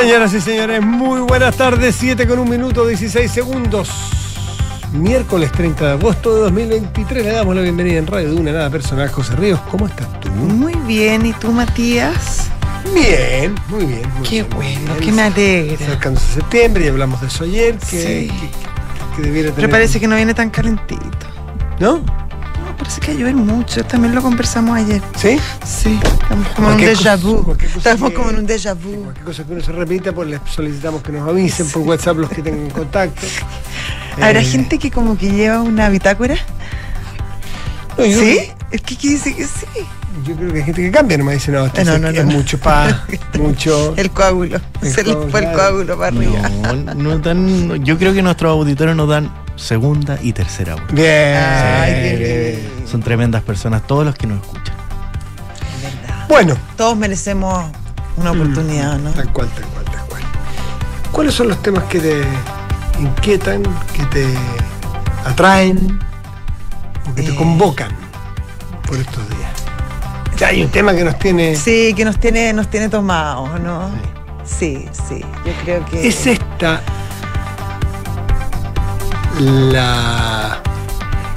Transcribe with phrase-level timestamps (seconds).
[0.00, 3.90] Señoras y señores, muy buenas tardes, 7 con un minuto 16 segundos.
[4.92, 8.70] Miércoles 30 de agosto de 2023 le damos la bienvenida en Radio de una nada
[8.70, 9.08] personal.
[9.10, 10.28] José Ríos, ¿cómo estás tú?
[10.30, 12.48] Muy bien, ¿y tú, Matías?
[12.94, 14.02] Bien, muy bien.
[14.18, 14.98] Muy Qué bien, bueno, bien.
[15.00, 15.86] que me alegra.
[15.86, 18.28] Acercándose septiembre, ya hablamos de eso ayer, que, Sí.
[18.40, 19.54] que- que debiera tener.
[19.56, 21.02] Pero parece que no viene tan calentito.
[21.80, 22.00] ¿No?
[22.88, 23.84] Parece que llover mucho.
[23.84, 25.02] También lo conversamos ayer.
[25.14, 25.38] ¿Sí?
[25.62, 27.54] Sí, estamos como en un déjà vu.
[27.76, 29.02] Estamos que- como en un déjà vu.
[29.04, 32.30] Cualquier cosa que uno se repita, pues les solicitamos que nos avisen por WhatsApp los
[32.30, 33.26] que tengan contacto.
[34.16, 36.36] Habrá Eh, gente que como que lleva una bitácora.
[37.98, 38.38] no, yo- ¿Sí?
[38.70, 39.66] Es que dice que sí.
[40.26, 42.00] Yo creo que hay gente que cambia, no me dice, no, esto Eh, no, es,
[42.00, 42.32] no, es no.
[42.32, 43.04] mucho pa,
[43.38, 43.92] mucho.
[43.98, 44.58] El coágulo.
[44.80, 46.48] El Se le coágulo, fue el coágulo para arriba.
[46.48, 50.84] No, no dan, yo creo que nuestros auditores nos dan segunda y tercera voz.
[50.92, 51.36] Bien.
[51.36, 52.77] Ay, qué bien.
[52.90, 54.74] Son tremendas personas, todos los que nos escuchan.
[55.76, 56.26] Es verdad.
[56.28, 57.64] Bueno, Todos merecemos
[58.16, 59.10] una oportunidad, ¿no?
[59.10, 60.22] tal cual, tal cual, tal cual.
[61.12, 62.22] ¿Cuáles son los temas que te
[62.98, 64.26] inquietan, que te
[65.26, 65.98] atraen
[67.10, 67.36] o que te Eh.
[67.36, 67.90] convocan
[68.86, 69.52] por estos días?
[70.38, 71.56] Ya hay un tema que nos tiene.
[71.56, 73.90] Sí, que nos tiene, nos tiene tomados, ¿no?
[74.44, 75.20] Sí, sí.
[75.44, 76.06] Yo creo que.
[76.08, 76.80] ¿Es esta
[79.38, 80.60] la.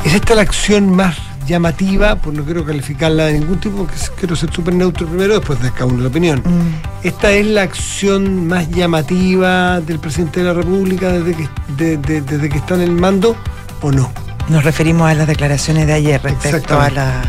[0.06, 2.16] ¿Es esta la acción más llamativa?
[2.16, 5.72] Pues no quiero calificarla de ningún tipo, porque quiero ser súper neutro primero, después de
[5.72, 6.40] cada uno la opinión.
[6.46, 7.06] Mm.
[7.08, 12.22] ¿Esta es la acción más llamativa del presidente de la República desde que, de- de-
[12.22, 13.36] desde que está en el mando
[13.82, 14.12] o no?
[14.50, 17.22] Nos referimos a las declaraciones de ayer respecto a la.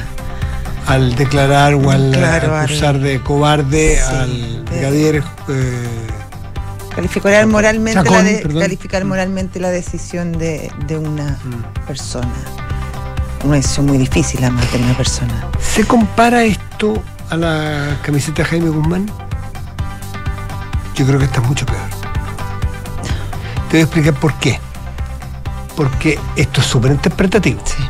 [0.87, 5.87] Al declarar o al Claro, al- acusar de cobarde Sí, al brigadier eh,
[6.95, 11.87] Calificar moralmente, Chacón, la de- calificar moralmente la decisión de, de una mm.
[11.87, 12.29] persona.
[13.45, 15.49] Una decisión muy difícil, además, de una persona.
[15.59, 19.11] ¿Se compara esto a la camiseta de Jaime Guzmán?
[20.95, 21.89] Yo creo que está mucho peor.
[23.69, 24.61] Te voy a explicar por qué.
[25.77, 27.61] Porque esto es súper interpretativo.
[27.65, 27.83] Sí.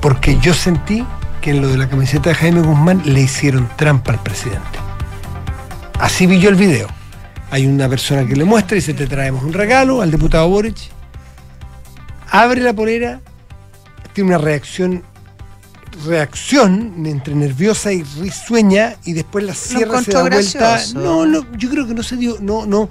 [0.00, 1.04] Porque yo sentí
[1.40, 4.78] que en lo de la camiseta de Jaime Guzmán le hicieron trampa al presidente.
[5.98, 6.88] Así vi yo el video.
[7.50, 10.76] Hay una persona que le muestra y dice, te traemos un regalo al diputado Boric.
[12.30, 13.20] Abre la polera,
[14.16, 15.02] tiene una reacción
[16.06, 20.76] reacción entre nerviosa y risueña y después la cierra se da vuelta.
[21.00, 22.88] No, no, yo creo que no se dio, no, no,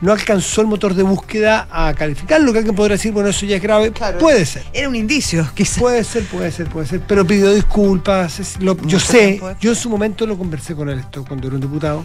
[0.00, 3.56] no alcanzó el motor de búsqueda a calificarlo, que alguien podrá decir, bueno, eso ya
[3.56, 3.92] es grave.
[3.92, 4.18] Claro.
[4.18, 4.64] Puede ser.
[4.72, 5.78] Era un indicio, quizás.
[5.78, 8.40] Puede ser, puede ser, puede ser, pero pidió disculpas.
[8.40, 11.54] es- lo- yo sé, yo en su momento lo conversé con él esto cuando era
[11.56, 12.04] un diputado.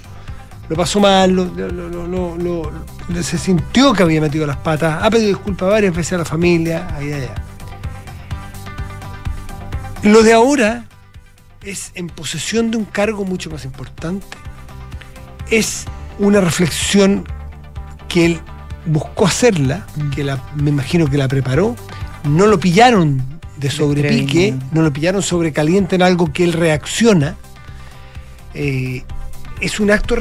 [0.70, 2.72] Lo pasó mal, lo- lo- lo- lo- lo-
[3.10, 6.26] lo- se sintió que había metido las patas, ha pedido disculpas varias veces a la
[6.26, 7.36] familia, ahí allá.
[10.04, 10.86] Lo de ahora
[11.62, 14.26] es en posesión de un cargo mucho más importante.
[15.50, 15.86] Es
[16.20, 17.26] una reflexión
[18.10, 18.40] que él
[18.86, 21.76] buscó hacerla, que la, me imagino que la preparó,
[22.26, 27.38] no lo pillaron de sobrepique, no lo pillaron sobrecaliente en algo que él reacciona.
[28.54, 29.04] Eh,
[29.62, 30.18] es un acto,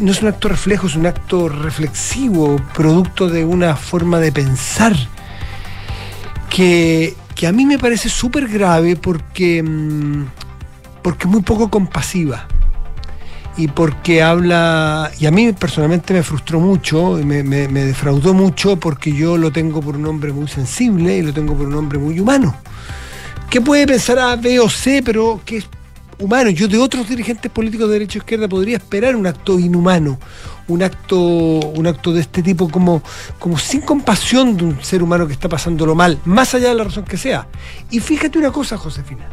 [0.00, 4.94] no es un acto reflejo, es un acto reflexivo, producto de una forma de pensar
[6.48, 10.24] que, que a mí me parece súper grave porque, mm,
[11.02, 12.48] porque es muy poco compasiva
[13.58, 19.12] y porque habla, y a mí personalmente me frustró mucho, me, me- defraudó mucho porque
[19.12, 22.18] yo lo tengo por un hombre muy sensible y lo tengo por un hombre muy
[22.18, 22.56] humano.
[23.48, 25.68] Que puede pensar A, B o C, pero que es
[26.18, 26.50] humano.
[26.50, 30.18] Yo de otros dirigentes políticos de derecha izquierda podría esperar un acto inhumano,
[30.68, 33.02] un acto, un acto de este tipo como,
[33.38, 36.84] como sin compasión de un ser humano que está pasándolo mal, más allá de la
[36.84, 37.48] razón que sea.
[37.90, 39.28] Y fíjate una cosa, Josefina.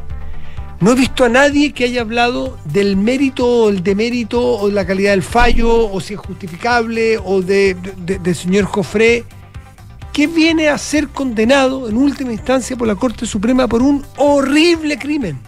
[0.79, 4.73] No he visto a nadie que haya hablado del mérito o el demérito o de
[4.73, 9.23] la calidad del fallo o si es justificable o de, de- del señor Jofré
[10.11, 14.99] que viene a ser condenado en última instancia por la Corte Suprema por un horrible
[14.99, 15.39] crimen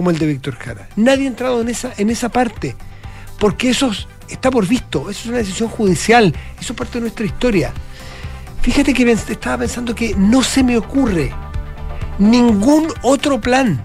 [0.00, 0.88] como el de Víctor Jara.
[0.96, 2.74] Nadie ha entrado en esa, en esa parte
[3.38, 7.00] porque eso es- está por visto, eso es una decisión judicial, eso es parte de
[7.02, 7.70] nuestra historia.
[8.62, 11.30] Fíjate que estaba pensando que no se me ocurre
[12.18, 13.84] ningún otro plan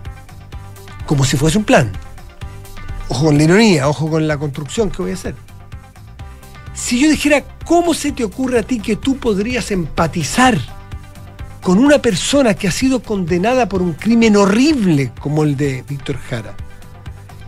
[1.05, 1.91] como si fuese un plan.
[3.09, 5.35] Ojo con la ironía, ojo con la construcción que voy a hacer.
[6.73, 10.57] Si yo dijera, ¿cómo se te ocurre a ti que tú podrías empatizar
[11.65, 16.15] con una persona que ha sido condenada por un crimen horrible como el de Víctor
[16.29, 16.55] Jara?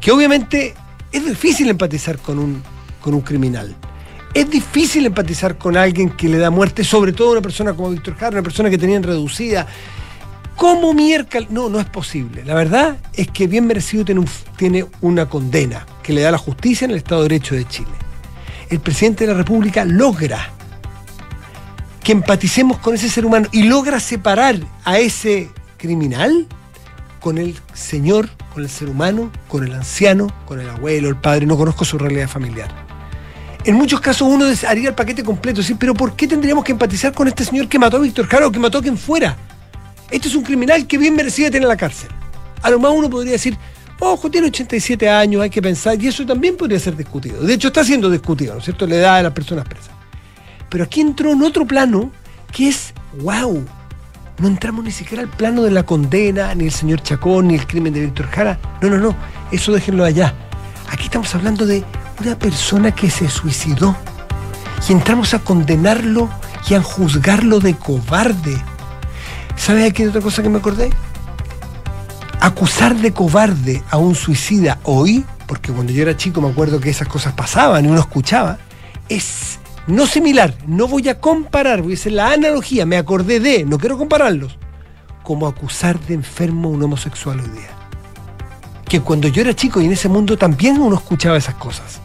[0.01, 0.73] Que obviamente
[1.11, 2.63] es difícil empatizar con un,
[2.99, 3.75] con un criminal.
[4.33, 8.15] Es difícil empatizar con alguien que le da muerte, sobre todo una persona como Víctor
[8.15, 9.67] Jara, una persona que tenían reducida.
[10.55, 11.51] ¿Cómo miércoles?
[11.51, 12.43] No, no es posible.
[12.43, 14.25] La verdad es que bien merecido tiene,
[14.55, 17.91] tiene una condena que le da la justicia en el Estado de Derecho de Chile.
[18.71, 20.56] el presidente de la República logra
[22.07, 24.56] que empaticemos con ese ser humano y logra separar
[24.86, 26.48] a ese criminal
[27.19, 31.45] con el señor, con el ser humano, con el anciano, con el abuelo, el padre,
[31.45, 32.69] no conozco su realidad familiar.
[33.65, 35.75] En muchos casos uno haría el paquete completo, ¿sí?
[35.75, 38.51] pero ¿por qué tendríamos que empatizar con este señor que mató a Víctor Jara o
[38.53, 39.36] que mató a quien fuera?
[40.10, 42.10] Este es un criminal que bien merecía tener en la cárcel.
[42.62, 43.57] A lo más uno podría decir,
[44.00, 47.42] ojo, tiene 87 años, hay que pensar, y eso también podría ser discutido.
[47.42, 49.96] De hecho, está siendo discutido, ¿no es cierto?, la edad de las personas presas.
[50.69, 52.11] Pero aquí entró en otro plano
[52.51, 53.65] que es, wow,
[54.39, 57.65] no entramos ni siquiera al plano de la condena, ni el señor Chacón, ni el
[57.65, 58.59] crimen de Víctor Jara.
[58.81, 59.15] No, no, no,
[59.51, 60.33] eso déjenlo allá.
[60.89, 61.83] Aquí estamos hablando de
[62.21, 63.95] una persona que se suicidó.
[64.87, 66.29] Y entramos a condenarlo
[66.69, 68.61] y a juzgarlo de cobarde.
[69.55, 70.91] ¿Sabe aquí otra cosa que me acordé?
[72.39, 76.91] Acusar de cobarde a un suicida hoy, porque cuando yo era chico me acuerdo que
[76.91, 78.59] esas cosas pasaban y uno escuchaba,
[79.09, 83.63] es no similar, no voy a comparar, voy a hacer la analogía, me acordé de,
[83.63, 84.57] no quiero compararlos,
[85.24, 87.69] como acusar de enfermo a un homosexual hoy día.
[88.88, 92.01] Que cuando yo era chico y en ese mundo también uno escuchaba esas cosas.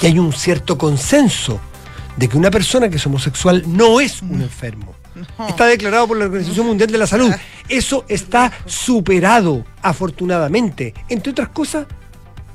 [0.00, 1.60] Y hay un cierto consenso
[2.16, 4.94] de que una persona que es homosexual no es un enfermo.
[5.48, 7.32] Está declarado por la Organización Mundial de la Salud.
[7.68, 10.92] Eso está superado, afortunadamente.
[11.08, 11.86] Entre otras cosas,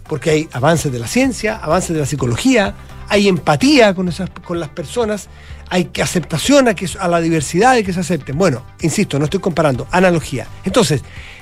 [0.07, 2.75] porque hay avances de la ciencia, avances de la psicología,
[3.09, 5.27] hay empatía con, esas, con las personas,
[5.69, 8.37] hay aceptación a, que, a la diversidad y que se acepten.
[8.37, 10.47] Bueno, insisto, no estoy comparando, analogía.
[10.63, 11.01] Entonces,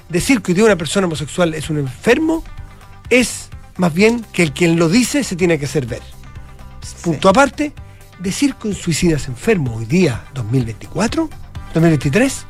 [0.10, 2.44] decir que una persona homosexual es un enfermo
[3.10, 6.02] es más bien que el quien lo dice se tiene que hacer ver.
[7.04, 7.74] Punto aparte,
[8.20, 11.30] decir que un suicida es enfermo hoy día, 2024,
[11.74, 12.46] 2023,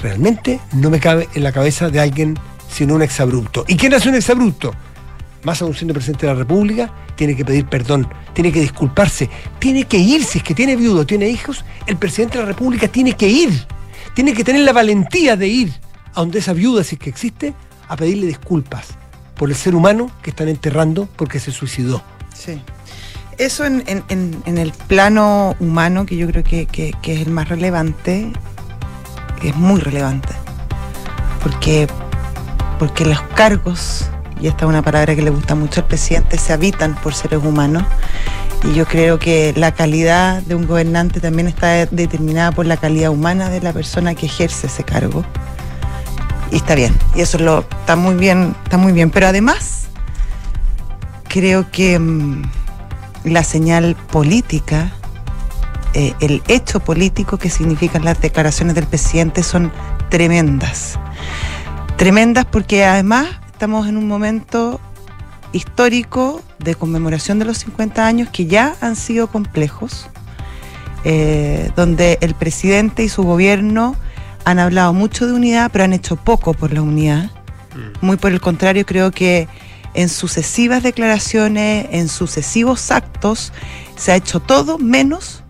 [0.00, 2.38] realmente no me cabe en la cabeza de alguien
[2.70, 3.64] sino un exabrupto.
[3.66, 4.72] ¿Y quién hace un exabrupto?
[5.42, 9.84] Más aún siendo presidente de la República, tiene que pedir perdón, tiene que disculparse, tiene
[9.84, 13.14] que ir, si es que tiene viudo, tiene hijos, el presidente de la República tiene
[13.14, 13.66] que ir,
[14.14, 15.72] tiene que tener la valentía de ir
[16.14, 17.54] a donde esa viuda, si es que existe,
[17.88, 18.88] a pedirle disculpas
[19.36, 22.02] por el ser humano que están enterrando porque se suicidó.
[22.34, 22.60] Sí.
[23.38, 23.82] Eso en,
[24.44, 28.30] el plano humano, que yo creo que, que es el más relevante,
[29.42, 30.34] es muy relevante.
[31.42, 31.86] Porque,
[32.78, 34.09] porque los cargos
[34.40, 37.40] y esta es una palabra que le gusta mucho al presidente, se habitan por seres
[37.44, 37.84] humanos.
[38.64, 43.10] Y yo creo que la calidad de un gobernante también está determinada por la calidad
[43.10, 45.24] humana de la persona que ejerce ese cargo.
[46.50, 49.10] Y está bien, y eso lo, está muy bien, está muy bien.
[49.10, 49.88] Pero además,
[51.28, 52.42] creo que mm,
[53.24, 54.90] la señal política,
[55.94, 59.72] eh, el hecho político que significan las declaraciones del presidente son
[60.08, 60.98] tremendas.
[61.96, 63.26] Tremendas porque además
[63.60, 64.80] estamos en un momento
[65.52, 70.08] histórico de conmemoración de los 50 años que ya han sido complejos,
[71.04, 73.96] eh, donde el presidente y su gobierno
[74.46, 77.24] han hablado mucho de unidad, pero han hecho poco por la unidad.
[77.74, 78.06] Mm.
[78.06, 79.46] Muy por el contrario, creo que
[79.92, 83.52] en sucesivas declaraciones, en sucesivos actos,
[83.94, 85.44] se ha hecho todo menos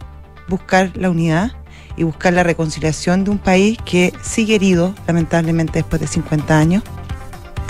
[0.48, 1.52] buscar la unidad
[1.96, 6.82] y buscar la reconciliación de un país que sigue herido, lamentablemente, después de 50 años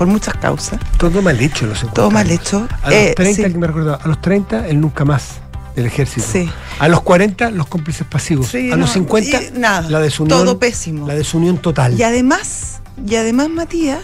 [0.01, 0.81] por muchas causas.
[0.97, 2.67] Todo mal hecho, los Todo mal hecho.
[2.83, 5.41] A los 30, eh, me a los 30, el nunca más
[5.77, 6.27] del ejército.
[6.27, 6.49] Sí.
[6.79, 8.55] A los 40, los cómplices pasivos.
[8.55, 10.39] a los 50, nada, la desunión.
[10.39, 11.07] Todo pésimo.
[11.07, 12.01] La desunión total.
[12.01, 14.01] Y además, y además, Matías,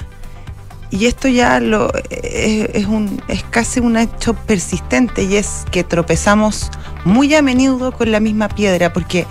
[0.91, 6.71] y esto ya lo es, un, es casi un hecho persistente, y es que tropezamos
[7.07, 9.25] muy a menudo con la misma piedra, porque,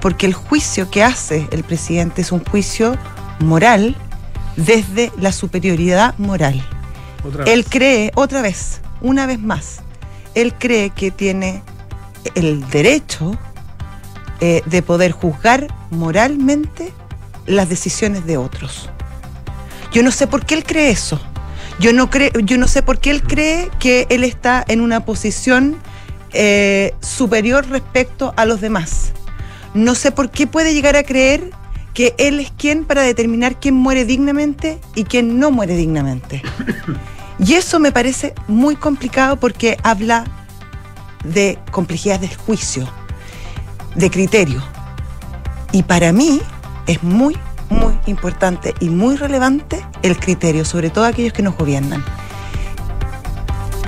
[0.00, 2.96] porque el juicio que hace el presidente es un juicio
[3.40, 3.96] moral
[4.56, 6.66] desde la superioridad moral.
[7.46, 9.80] él cree, otra vez, una vez más,
[10.34, 11.62] él cree que tiene
[12.34, 13.36] el derecho
[14.40, 16.92] eh, de poder juzgar moralmente
[17.46, 18.88] las decisiones de otros.
[19.92, 21.20] Yo no sé por qué él cree eso.
[21.78, 25.04] Yo no, creo, yo no sé por qué él cree que él está en una
[25.04, 25.76] posición
[26.32, 29.12] eh, superior respecto a los demás.
[29.72, 31.50] No sé por qué puede llegar a creer
[31.94, 36.42] que él es quien para determinar quién muere dignamente y quién no muere dignamente.
[37.38, 40.24] Y eso me parece muy complicado porque habla
[41.24, 42.88] de complejidad del juicio,
[43.94, 44.62] de criterio.
[45.72, 46.40] Y para mí
[46.86, 47.36] es muy,
[47.70, 52.04] muy importante y muy relevante el criterio, sobre todo aquellos que nos gobiernan.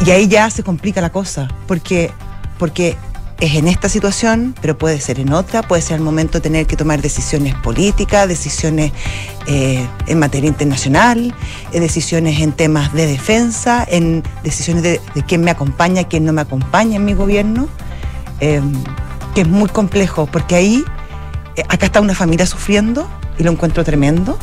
[0.05, 2.11] Y ahí ya se complica la cosa, porque,
[2.59, 2.97] porque
[3.41, 6.67] es en esta situación, pero puede ser en otra, puede ser el momento de tener
[6.67, 8.93] que tomar decisiones políticas, decisiones
[9.47, 11.35] eh, en materia internacional,
[11.73, 16.41] eh, decisiones en temas de defensa, en decisiones de, quién me acompaña, quién no me
[16.41, 17.69] acompaña en mi gobierno,
[18.41, 18.63] eh,
[19.35, 20.85] que es muy complejo, porque ahí,
[21.69, 23.07] acá está una familia sufriendo
[23.39, 24.39] y lo encuentro tremendo,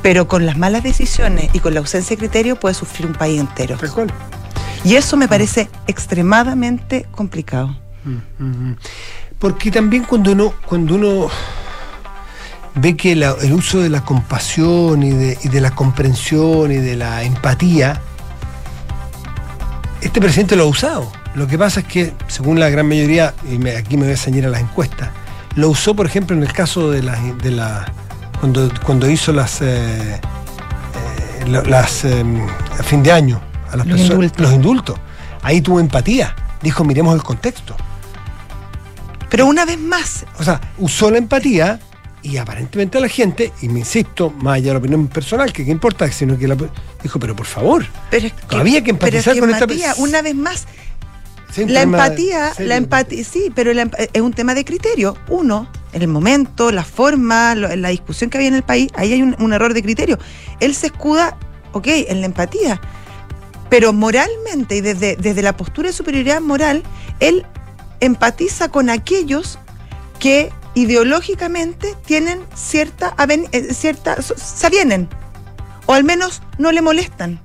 [0.00, 3.38] pero con las malas decisiones y con la ausencia de criterio puede sufrir un país
[3.38, 3.76] entero.
[4.84, 7.76] Y eso me parece extremadamente complicado.
[9.38, 11.28] Porque también cuando uno, cuando uno
[12.74, 18.00] ve que el uso de la compasión y de, la comprensión y de la empatía,
[20.00, 21.10] este presidente lo ha usado.
[21.34, 24.46] Lo que pasa es que, según la gran mayoría, y aquí me voy a ceñir
[24.46, 25.10] a las encuestas,
[25.54, 27.92] lo usó, por ejemplo, en el caso de la, de la
[28.40, 32.40] cuando, cuando hizo las, eh, eh, las em,
[32.78, 34.98] a fin de año a las los personas, los indultos.
[35.42, 36.34] Ahí tuvo empatía.
[36.62, 37.76] Dijo, miremos el contexto.
[39.30, 40.24] Pero una vez más.
[40.38, 41.80] O sea, usó la empatía
[42.22, 45.64] y aparentemente a la gente, y me insisto, más allá de la opinión personal, que
[45.64, 46.56] qué importa, sino que la,
[47.02, 49.94] dijo, pero por favor, pero había que empatizar con esta persona.
[49.98, 50.66] Una vez más,
[51.56, 55.16] la empatía, la empatía, sí, pero es un tema de criterio.
[55.28, 59.22] Uno, en el momento, la forma, la discusión que había en el país, ahí hay
[59.22, 60.18] un, error de criterio.
[60.60, 61.38] Él se escuda,
[61.72, 62.80] ok, en la empatía,
[63.70, 66.82] pero moralmente y desde, desde la postura de superioridad moral,
[67.20, 67.46] él
[68.00, 69.58] empatiza con aquellos
[70.18, 73.14] que ideológicamente tienen cierta,
[73.52, 75.08] eh, cierta se avienen,
[75.86, 77.40] o al menos no le molestan,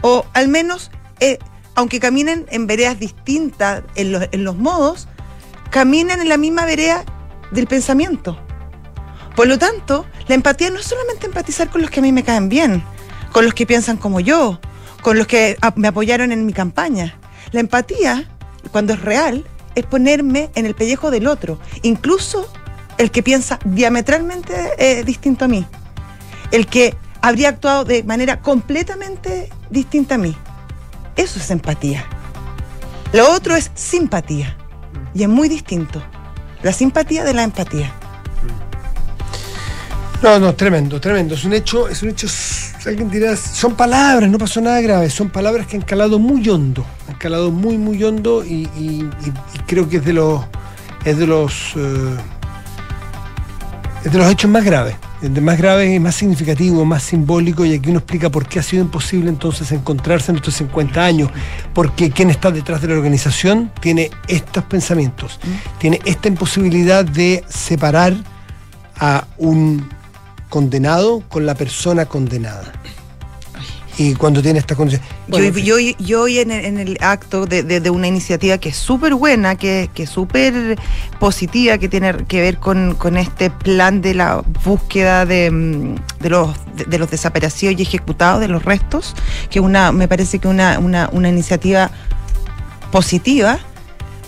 [0.00, 0.90] o al menos,
[1.20, 1.38] eh,
[1.74, 5.08] aunque caminen en veredas distintas en los, en los modos,
[5.70, 7.04] caminan en la misma vereda
[7.50, 8.38] del pensamiento.
[9.36, 12.24] Por lo tanto, la empatía no es solamente empatizar con los que a mí me
[12.24, 12.82] caen bien,
[13.32, 14.60] con los que piensan como yo,
[15.02, 17.18] con los que me apoyaron en mi campaña.
[17.50, 18.28] La empatía,
[18.70, 19.44] cuando es real,
[19.74, 22.50] es ponerme en el pellejo del otro, incluso
[22.98, 25.66] el que piensa diametralmente eh, distinto a mí,
[26.50, 30.36] el que habría actuado de manera completamente distinta a mí.
[31.16, 32.04] Eso es empatía.
[33.12, 34.56] Lo otro es simpatía,
[35.14, 36.02] y es muy distinto.
[36.62, 37.92] La simpatía de la empatía.
[40.22, 41.34] No, no, tremendo, tremendo.
[41.34, 42.28] Es un hecho, es un hecho,
[42.86, 46.86] alguien dirá, son palabras, no pasó nada grave, son palabras que han calado muy hondo,
[47.08, 49.10] han calado muy, muy hondo y,
[49.66, 50.44] creo que es de los,
[51.04, 52.16] es de los, eh,
[54.04, 57.74] es de los hechos más graves, de más graves y más significativos, más simbólicos, y
[57.74, 61.30] aquí uno explica por qué ha sido imposible entonces encontrarse en estos 50 años,
[61.74, 65.40] porque quien está detrás de la organización tiene estos pensamientos,
[65.78, 68.14] tiene esta imposibilidad de separar
[69.00, 69.84] a un
[70.52, 72.70] condenado con la persona condenada.
[73.96, 75.02] Y cuando tiene esta condición.
[75.28, 80.02] yo, yo, hoy en el, acto de, una iniciativa que es súper buena, que, que
[80.02, 80.78] es súper
[81.18, 85.94] positiva, que tiene que ver con, este plan de la búsqueda de, mm,
[86.28, 86.50] los,
[86.86, 89.14] de, los desaparecidos y ejecutados de los restos,
[89.48, 91.90] que una me parece que una, una, una iniciativa
[92.90, 93.58] positiva,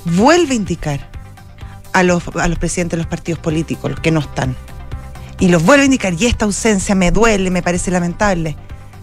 [0.07, 1.11] vuelve a indicar
[1.93, 4.57] a los, a los presidentes de los partidos políticos, los que no están
[5.38, 8.57] y los vuelvo a indicar, y esta ausencia me duele, me parece lamentable.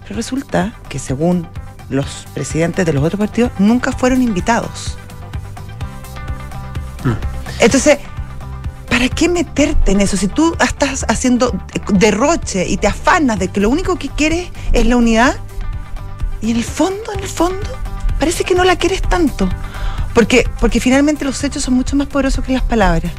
[0.04, 1.48] Pero resulta que según
[1.90, 4.98] los presidentes de los otros partidos, nunca fueron invitados.
[7.04, 7.14] Mm.
[7.60, 8.00] Entonces,
[8.90, 10.18] ¿para qué meterte en eso?
[10.18, 11.54] Si tú estás haciendo
[11.94, 15.36] derroche y te afanas de que lo único que quieres es la unidad,
[16.42, 17.68] y en el fondo, en el fondo,
[18.20, 19.48] parece que no la quieres tanto.
[20.14, 23.12] Porque, porque finalmente los hechos son mucho más poderosos que las palabras.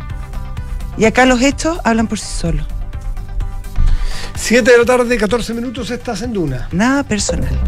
[0.99, 2.66] Y acá los hechos hablan por sí solos.
[4.35, 6.69] 7 de la tarde, 14 minutos, estás en Duna.
[6.73, 7.59] Nada personal.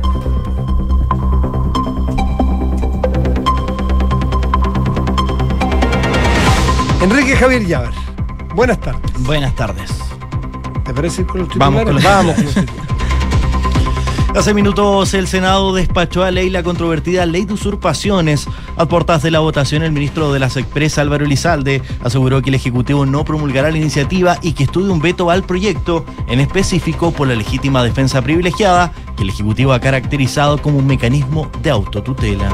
[7.03, 7.91] Enrique Javier Llaver.
[8.55, 9.13] Buenas tardes.
[9.21, 9.91] Buenas tardes.
[10.85, 12.55] ¿Te parece con los Vamos con los, Vamos con los
[14.35, 18.49] Hace minutos el Senado despachó a ley la controvertida ley de usurpaciones.
[18.77, 22.57] A portas de la votación, el ministro de las Expresas, Álvaro Elizalde, aseguró que el
[22.57, 27.29] Ejecutivo no promulgará la iniciativa y que estudie un veto al proyecto, en específico por
[27.29, 32.49] la legítima defensa privilegiada, que el Ejecutivo ha caracterizado como un mecanismo de autotutela.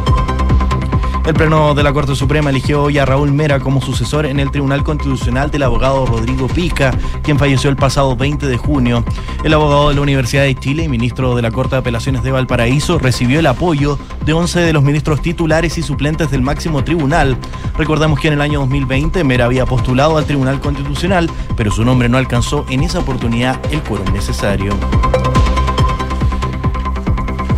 [1.31, 4.51] El Pleno de la Corte Suprema eligió hoy a Raúl Mera como sucesor en el
[4.51, 6.91] Tribunal Constitucional del abogado Rodrigo Pica,
[7.23, 9.05] quien falleció el pasado 20 de junio.
[9.45, 12.33] El abogado de la Universidad de Chile y ministro de la Corte de Apelaciones de
[12.33, 13.97] Valparaíso recibió el apoyo
[14.27, 17.39] de 11 de los ministros titulares y suplentes del máximo tribunal.
[17.79, 22.09] Recordamos que en el año 2020 Mera había postulado al Tribunal Constitucional, pero su nombre
[22.09, 24.75] no alcanzó en esa oportunidad el quórum necesario.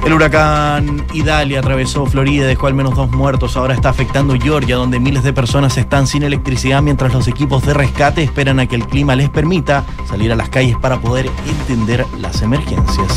[0.04, 3.56] El huracán Idalia atravesó Florida y dejó al menos dos muertos.
[3.56, 7.72] Ahora está afectando Georgia, donde miles de personas están sin electricidad mientras los equipos de
[7.72, 12.04] rescate esperan a que el clima les permita salir a las calles para poder entender
[12.18, 13.16] las emergencias.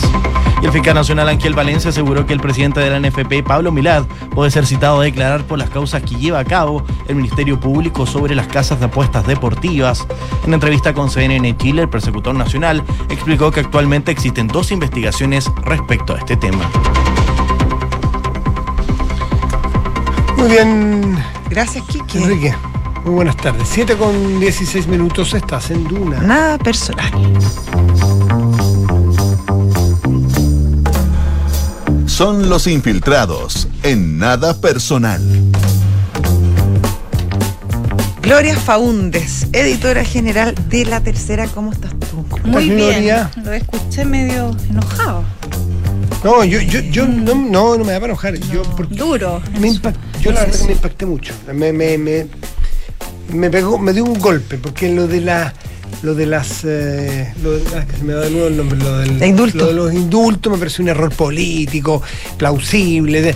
[0.62, 4.06] Y el fiscal nacional Ángel Valencia aseguró que el presidente de la NFP, Pablo Milad,
[4.34, 8.06] puede ser citado a declarar por las causas que lleva a cabo el Ministerio Público
[8.06, 10.08] sobre las casas de apuestas deportivas.
[10.46, 16.16] En entrevista con CNN Chile, el persecutor nacional explicó que actualmente existen dos investigaciones respecto
[16.16, 16.70] a este tema.
[20.38, 21.18] Muy bien,
[21.50, 22.18] Gracias, Kiki.
[22.18, 22.54] Enrique.
[23.06, 23.68] Muy buenas tardes.
[23.72, 26.20] 7 con 16 minutos estás en Duna.
[26.22, 27.12] Nada personal.
[32.08, 35.22] Son los infiltrados en nada personal.
[38.22, 41.48] Gloria Faúndes, editora general de La Tercera.
[41.48, 42.26] ¿Cómo estás tú?
[42.44, 42.78] Muy bien.
[42.78, 43.32] Gloria?
[43.44, 45.24] Lo escuché medio enojado.
[46.24, 48.36] No, yo, yo, yo no, no, no me da para enojar.
[48.52, 49.42] Yo, porque Duro.
[49.60, 51.34] me impact- yo la verdad que me impacté mucho.
[51.54, 52.26] Me, me, me,
[53.32, 55.54] me pegó, me dio un golpe, porque lo de la
[56.02, 58.98] lo de las eh, lo de, ah, que se me de nuevo el nombre, lo,
[58.98, 59.58] del, De indulto.
[59.60, 62.02] lo de los indultos me parece un error político,
[62.38, 63.36] plausible, de-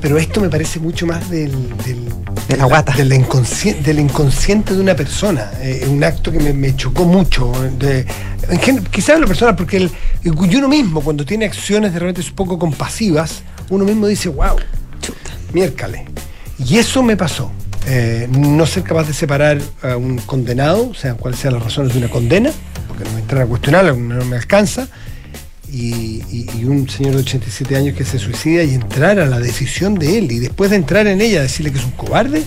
[0.00, 1.50] pero esto me parece mucho más del,
[1.84, 2.04] del,
[2.48, 2.92] De la guata.
[2.94, 5.50] del, inconsciente, del inconsciente de una persona.
[5.62, 7.50] Eh, un acto que me, me chocó mucho.
[7.78, 8.04] De,
[8.90, 9.90] quizás lo personal, porque el,
[10.24, 14.56] uno mismo, cuando tiene acciones de repente un poco compasivas, uno mismo dice, wow,
[15.52, 16.04] miércale.
[16.58, 17.50] Y eso me pasó.
[17.88, 21.98] Eh, no ser capaz de separar a un condenado, sean cuáles sean las razones de
[21.98, 22.50] una condena,
[22.88, 24.88] porque no me entran a cuestionar, no me alcanza,
[25.70, 29.38] y, y- y un señor de 87 años que se suicida y entrar a la
[29.38, 32.42] decisión de él, y después de entrar en ella decirle que es un cobarde,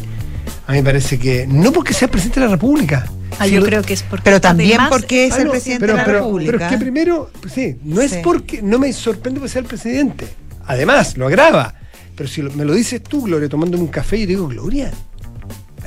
[0.67, 3.05] a mí me parente que no porque sea presidente de la República.
[3.37, 4.23] Ah, yo creo que es porque.
[4.23, 6.51] Pero también además, porque es Ah, el presidente pero, de la pero- República.
[6.53, 8.17] Pero es que primero, pues sí, no es Sí.
[8.23, 10.27] porque, no me sorprende por ser el presidente.
[10.65, 11.75] Además, lo agrava.
[12.15, 14.91] Pero si lo- me lo dices tú, Gloria, tomándome un café, y digo, Gloria,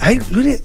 [0.00, 0.56] ay, Gloria,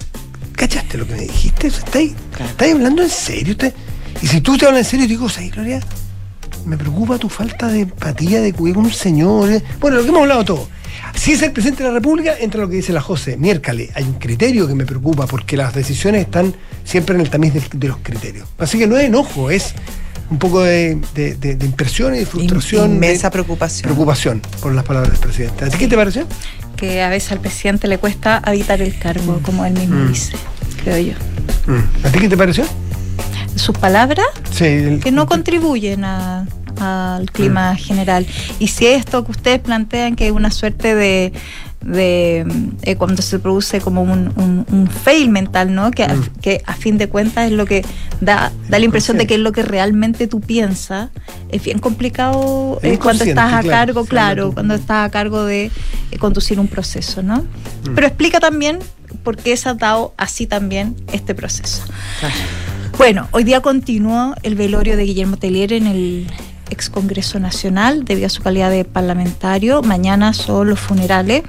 [0.54, 1.70] ¿cachaste lo que me dijiste?
[1.70, 3.52] Sea, ¿Estáis, estáis hablando en serio?
[3.52, 3.74] ¿Estáis-
[4.22, 5.80] Y si tú te hablas en serio, digo, ¿sabes, Gloria?
[6.64, 9.50] Me preocupa tu falta de empatía, de cuidado con un señor.
[9.50, 9.62] eh".
[9.80, 10.68] Bueno, lo que hemos hablado todo.
[11.14, 13.36] Si es el presidente de la República, entra lo que dice la José.
[13.36, 17.52] Miércale, hay un criterio que me preocupa porque las decisiones están siempre en el tamiz
[17.72, 18.48] de, los criterios.
[18.58, 19.74] Así que no es enojo, es
[20.30, 22.92] un poco de, de- de- de impresión y de frustración.
[22.92, 23.82] Inmensa de preocupación.
[23.84, 25.64] preocupación por las palabras del presidente.
[25.64, 26.26] ¿A ti qué te pareció?
[26.76, 30.08] Que a veces al presidente le cuesta habitar el cargo, como él mismo Mm.
[30.08, 30.32] dice,
[30.84, 31.12] creo yo.
[31.66, 32.06] Mm.
[32.06, 32.64] ¿A ti qué te pareció?
[33.58, 36.46] Sus palabras Sí, el- que no contribuyen a-
[36.80, 38.24] al clima general.
[38.60, 41.32] Y si esto que ustedes plantean que es una suerte de
[41.80, 42.44] de
[42.82, 45.92] eh, cuando se produce como un, un- un fail mental, ¿no?
[45.92, 46.24] Que, a, Mm.
[46.42, 47.84] que a fin de cuentas es lo que
[48.20, 51.10] da, da la impresión de que es lo que realmente tú piensas.
[51.50, 55.70] Es bien complicado eh, cuando estás a claro, cargo, claro, cuando estás a cargo de
[56.10, 57.42] eh, conducir un proceso, ¿no?
[57.42, 57.94] Mm.
[57.94, 58.80] Pero explica también
[59.22, 61.84] por qué se ha dado así también este proceso.
[62.98, 66.26] Bueno, hoy día continuó el velorio de Guillermo Tellier en el
[66.68, 69.82] ex Congreso Nacional debido a su calidad de parlamentario.
[69.82, 71.44] Mañana son los funerales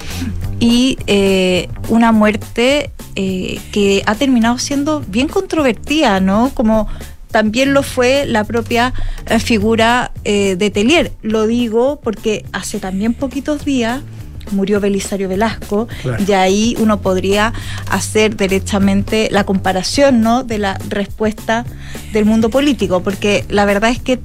[0.60, 6.52] y eh, una muerte eh, que ha terminado siendo bien controvertida, ¿no?
[6.54, 6.88] Como
[7.32, 8.94] también lo fue la propia
[9.26, 11.14] eh, figura de Tellier.
[11.24, 14.04] Lo digo porque hace también poquitos días
[14.52, 16.24] murió Belisario Velasco Claro.
[16.28, 17.54] y ahí uno podría
[17.90, 20.44] hacer derechamente la comparación ¿no?
[20.44, 21.66] de la respuesta
[22.14, 24.20] del mundo político, porque la verdad es que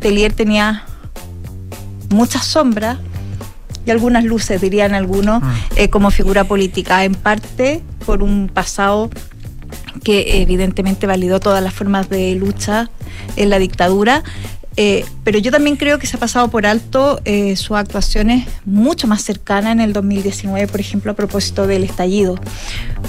[0.00, 0.84] Tellier tenía
[2.10, 2.98] muchas sombras
[3.86, 5.42] y algunas luces, dirían algunos,
[5.76, 9.10] eh, como figura política, en parte por un pasado
[10.04, 12.90] que evidentemente validó todas las formas de lucha
[13.36, 14.22] en la dictadura.
[14.80, 19.08] Eh, pero yo también creo que se ha pasado por alto eh, sus actuaciones mucho
[19.08, 22.38] más cercanas en el 2019, por ejemplo, a propósito del estallido,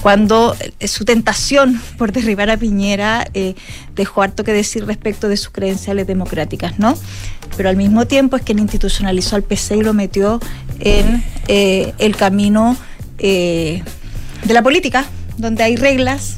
[0.02, 3.54] cuando eh, su tentación por derribar a Piñera eh,
[3.96, 6.98] dejó harto que decir respecto de sus credenciales democráticas, ¿no?
[7.56, 10.40] Pero al mismo tiempo es que institucionalizó al PC y lo metió
[10.80, 12.78] en eh, el camino
[13.20, 13.84] de
[14.48, 15.06] la política,
[15.38, 16.38] donde hay reglas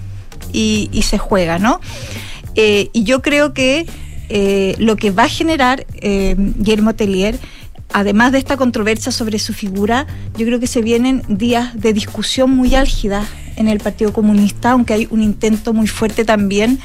[0.51, 1.79] y, y se juega, ¿no?
[2.53, 3.85] Y yo creo que
[4.33, 7.37] eh, lo que va a generar eh, Guillermo Tellier,
[7.91, 12.49] además de esta controversia sobre su figura, yo creo que se vienen días de discusión
[12.49, 16.79] muy álgida en el Partido Comunista, aunque hay un intento muy fuerte también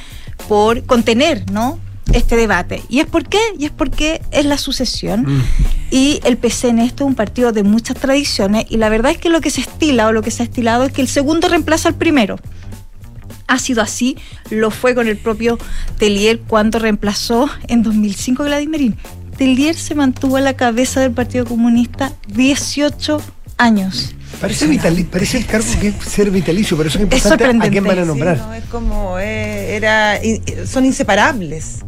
[0.48, 1.78] por contener, ¿no?
[2.12, 2.82] este debate.
[2.88, 3.38] ¿Y es por qué?
[3.58, 5.22] Y es porque es la sucesión.
[5.22, 5.42] Mm.
[5.90, 9.28] Y el PCN esto es un partido de muchas tradiciones y la verdad es que
[9.28, 11.88] lo que se estila o lo que se ha estilado es que el segundo reemplaza
[11.88, 12.38] al primero.
[13.48, 14.16] Ha sido así,
[14.50, 15.58] lo fue con el propio
[15.98, 18.96] Tellier cuando reemplazó en 2005 a Gladys Merín.
[19.38, 23.20] Telier se mantuvo a la cabeza del Partido Comunista 18
[23.58, 24.14] años.
[24.40, 27.46] Parece, vitali- parece el cargo que es ser vitalicio, pero eso es Es importante a
[27.46, 28.36] sorprendente, quién van a Sí, nombrar.
[28.38, 31.80] no, es como, eh, era, in- son inseparables.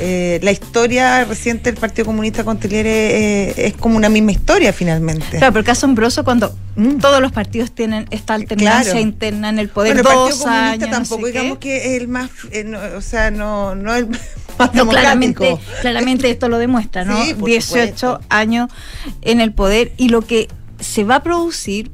[0.00, 4.72] Eh, la historia reciente del Partido Comunista con Telier eh, es como una misma historia
[4.72, 5.38] finalmente.
[5.38, 6.98] Claro, pero qué asombroso cuando Mm.
[6.98, 8.98] todos los partidos tienen esta alternancia Claro.
[8.98, 9.94] interna en el poder.
[9.94, 11.30] Bueno, el Partido Comunista años, no tampoco qué.
[11.30, 14.08] digamos que es el más, eh, no, o sea, no, no el
[14.58, 17.22] más No, claramente, claramente esto lo demuestra, ¿no?
[17.24, 18.20] Sí, por 18 supuesto.
[18.28, 18.70] años
[19.22, 20.48] en el poder y lo que
[20.84, 21.90] se va a producir,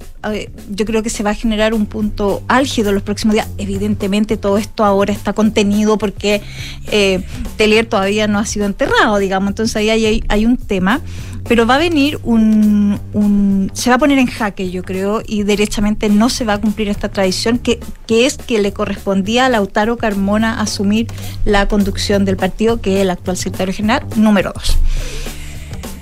[0.71, 3.49] yo creo que se va a generar un punto álgido los próximos días.
[3.57, 6.43] Evidentemente todo esto ahora está contenido porque
[6.91, 7.25] eh,
[7.57, 11.01] Telier todavía no ha sido enterrado, digamos, entonces ahí hay, hay- un tema,
[11.49, 16.09] pero va a venir un, se va a poner en jaque, yo creo, y derechamente
[16.09, 19.97] no se va a cumplir esta tradición que, que es que le correspondía a Lautaro
[19.97, 21.07] Carmona asumir
[21.45, 24.79] la conducción del partido, que es el actual secretario general número 2.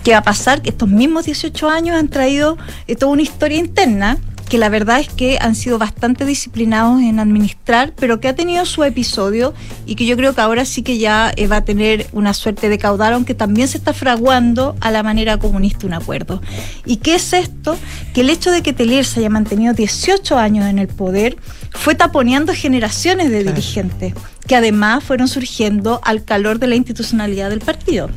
[0.09, 0.63] ¿Qué va a pasar?
[0.63, 4.17] Que estos mismos 18 años han traído eh, toda una historia interna
[4.49, 8.65] que la verdad es que han sido bastante disciplinados en administrar, pero que ha tenido
[8.65, 9.53] su episodio
[9.85, 12.71] y que yo creo que ahora sí que ya eh, va a tener una suerte
[12.71, 16.41] de caudal, aunque también se está fraguando a la manera comunista un acuerdo.
[16.87, 17.77] ¿Y qué es esto?
[18.15, 21.37] Que el hecho de que Telier se haya mantenido 18 años en el poder
[21.73, 24.15] fue taponeando generaciones de dirigentes,
[24.47, 28.09] que además fueron surgiendo al calor de la institucionalidad del partido.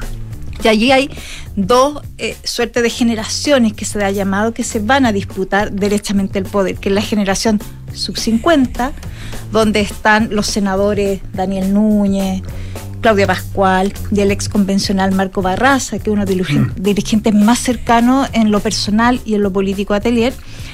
[0.63, 1.09] Y allí hay
[1.55, 6.39] dos eh, suertes de generaciones que se da llamado que se van a disputar derechamente
[6.39, 7.59] el poder, que es la generación
[7.93, 8.91] sub 50,
[9.51, 12.41] donde están los senadores Daniel Núñez,
[13.01, 17.33] Claudia Pascual y el ex convencional Marco Barraza, que es uno de los dirige- dirigentes
[17.33, 20.33] más cercanos en lo personal y en lo político a Atelier.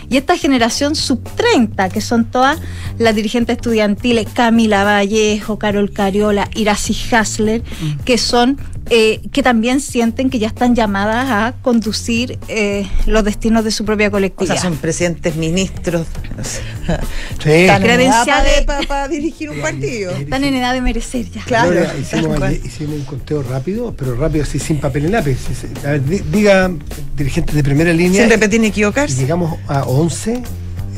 [0.09, 2.59] Y esta generación sub 30, que son todas
[2.97, 7.63] las dirigentes estudiantiles, Camila Vallejo, Carol Cariola, Iracy Hasler,
[8.05, 8.57] que son
[8.89, 13.85] eh, que también sienten que ya están llamadas a conducir eh, los destinos de su
[13.85, 14.55] propia O colectividad.
[14.55, 16.05] sea, son presidentes, ministros.
[16.39, 16.99] o sea,
[17.43, 17.51] Sí.
[17.51, 18.25] están en edad
[18.65, 20.11] para para dirigir un partido.
[20.11, 21.43] Están en edad de merecer ya.
[21.45, 21.73] Claro.
[21.99, 25.37] Hicimos, hicimos un conteo rápido, pero rápido así, sin papel y lápiz.
[25.85, 26.71] A ver, di- diga
[27.15, 28.21] dirigentes de primera línea.
[28.21, 29.15] Sin repetir ni equivocarse.
[29.19, 30.41] llegamos a 11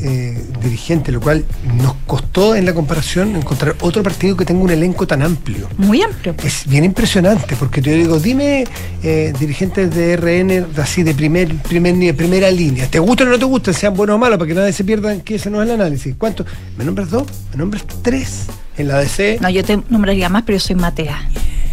[0.02, 1.44] eh, dirigentes, lo cual
[1.76, 5.68] nos costó en la comparación encontrar otro partido que tenga un elenco tan amplio.
[5.78, 6.34] Muy amplio.
[6.44, 8.66] Es bien impresionante, porque yo digo, dime
[9.02, 13.44] eh, dirigentes de RN así de primer, primer primera línea, ¿te gustan o no te
[13.44, 13.74] gustan?
[13.74, 16.14] Sean buenos o malos, para que nadie se pierda que ese no es el análisis.
[16.16, 16.46] ¿Cuántos?
[16.76, 17.24] ¿Me nombras dos?
[17.52, 18.46] ¿Me nombras tres?
[18.76, 19.38] En la DC.
[19.42, 21.28] No, yo te nombraría más, pero yo soy Matea.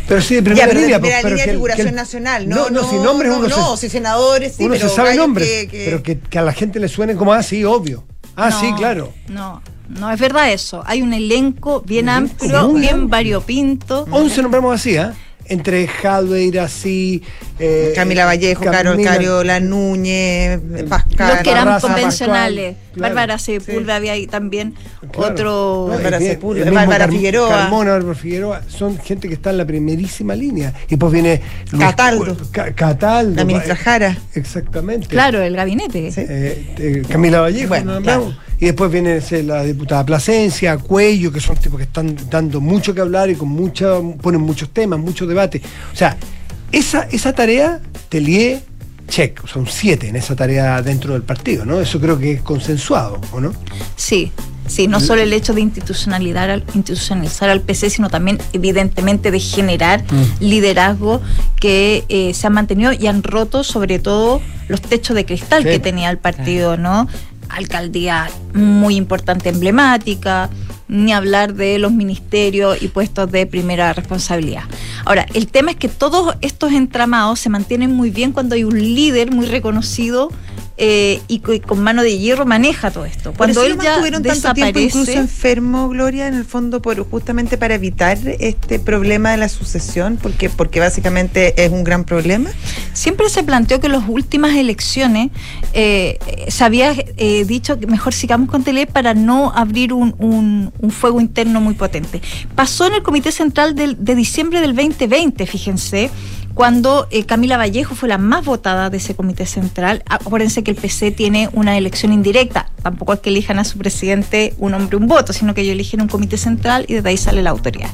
[0.07, 0.97] Pero sí, de primera ya, pero línea.
[0.97, 2.49] de primera pues, pero línea de figuración el- nacional.
[2.49, 4.89] No, No, no, no, si nombres no, uno no, se- si senadores, sí, uno pero
[4.89, 7.43] se sabe nombres, que- que- pero que, que a la gente le suenen como, ah,
[7.43, 8.03] sí, obvio.
[8.38, 9.12] Ah, No, sí, claro.
[9.30, 10.84] No, no es verdad eso.
[10.86, 13.10] Hay un elenco bien amplio, muy bien amplio.
[13.10, 14.08] variopinto.
[14.12, 15.13] 11 nombramos así, ¿ah?
[15.50, 17.23] Entre Hadwe, así.
[17.58, 21.30] Eh, Camila Vallejo, Carol Camila- Cariola, Núñez, Pascal.
[21.36, 22.76] Los que eran convencionales.
[22.76, 23.15] Pascual, claro.
[23.15, 24.73] Bárbara Sepúlveda, había ahí también
[25.12, 25.33] Claro.
[25.33, 25.88] otro.
[25.89, 27.49] Bárbara Sepúlveda, Bárbara Carm- Figueroa.
[27.49, 30.73] Carmona, Bárbara Figueroa, son gente que está en la primerísima línea.
[30.89, 32.38] Y pues viene Luis Cataldo.
[32.51, 33.36] Ca- Cataldo.
[33.36, 34.17] La ministra eh, Jara.
[34.33, 35.07] Exactamente.
[35.07, 36.12] Claro, el gabinete.
[36.12, 36.21] Sí.
[36.27, 38.38] Eh, eh, Camila Vallejo, Bueno, ¿no nombramos?
[38.60, 43.01] y después viene la diputada Plasencia, Cuello, que son tipos que están dando mucho que
[43.01, 45.62] hablar y con mucha, ponen muchos temas, muchos debates.
[45.93, 46.17] O sea,
[46.71, 47.79] esa, esa tarea,
[48.10, 48.62] Telier,
[49.08, 51.80] check, o sea, un 7 en esa tarea dentro del partido, ¿no?
[51.80, 53.54] Eso creo que es consensuado, ¿o no?
[53.96, 54.32] Sí,
[54.67, 59.39] sí, no solo el hecho de institucionalizar al, institucionalizar al PC, sino también, evidentemente, de
[59.39, 60.04] generar
[60.39, 61.22] liderazgo
[61.60, 65.70] que eh, se han mantenido y han roto, sobre todo, los techos de cristal Sí.
[65.70, 67.08] que tenía el partido, ¿no?
[67.49, 70.49] Alcaldía muy importante, emblemática,
[70.88, 74.63] ni hablar de los ministerios y puestos de primera responsabilidad.
[75.05, 78.77] Ahora, el tema es que todos estos entramados se mantienen muy bien cuando hay un
[78.77, 80.29] líder muy reconocido
[80.77, 83.31] eh, y co- con mano de hierro maneja todo esto.
[83.31, 86.97] Por Cuando eso él ya mantuvieron tanto tiempo incluso enfermo, Gloria, en el fondo, por
[87.09, 92.49] justamente para evitar este problema de la sucesión, porque, porque básicamente es un gran problema.
[92.93, 95.29] siempre se planteó que en las últimas elecciones
[95.73, 100.71] eh, se había eh, dicho que mejor sigamos con Tele para no abrir un, un-
[100.79, 102.21] un fuego interno muy potente.
[102.55, 106.09] Pasó en el Comité Central del- de diciembre del 2020, fíjense,
[106.58, 110.02] cuando eh, Camila Vallejo fue la más votada de ese Comité Central.
[110.08, 112.72] Acuérdense que el PC tiene una elección indirecta.
[112.82, 116.02] Tampoco es que elijan a su presidente un hombre un voto, sino que ellos eligen
[116.02, 117.91] un Comité Central y desde ahí sale la autoridad.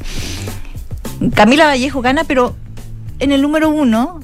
[1.35, 2.55] Camila Vallejo gana, pero
[3.19, 4.21] en el número uno,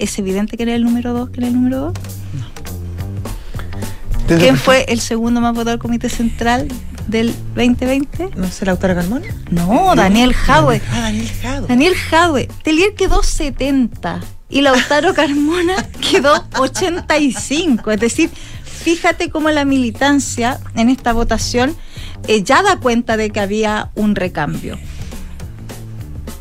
[0.00, 1.94] ¿es evidente que era el número dos, que era el número dos?
[4.26, 6.66] Desde ¿Quién fue el segundo más votado del Comité Central
[7.06, 8.30] del 2020?
[8.36, 9.26] No sé, la autora Carmona.
[9.50, 10.80] No, Daniel Jadwe.
[10.90, 11.66] Ah, Daniel Jado.
[11.66, 12.48] Daniel Jadwe.
[12.62, 15.76] Telier quedó 70 y Lautaro Carmona
[16.10, 17.90] quedó 85.
[17.90, 21.76] Es decir, fíjate cómo la militancia en esta votación
[22.28, 24.78] eh, ya da cuenta de que había un recambio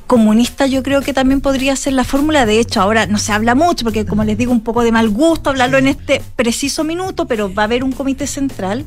[0.08, 2.46] comunista yo creo que también podría ser la fórmula.
[2.46, 5.10] De hecho, ahora no se habla mucho porque, como les digo, un poco de mal
[5.10, 8.86] gusto hablarlo en este preciso minuto, pero va a haber un comité central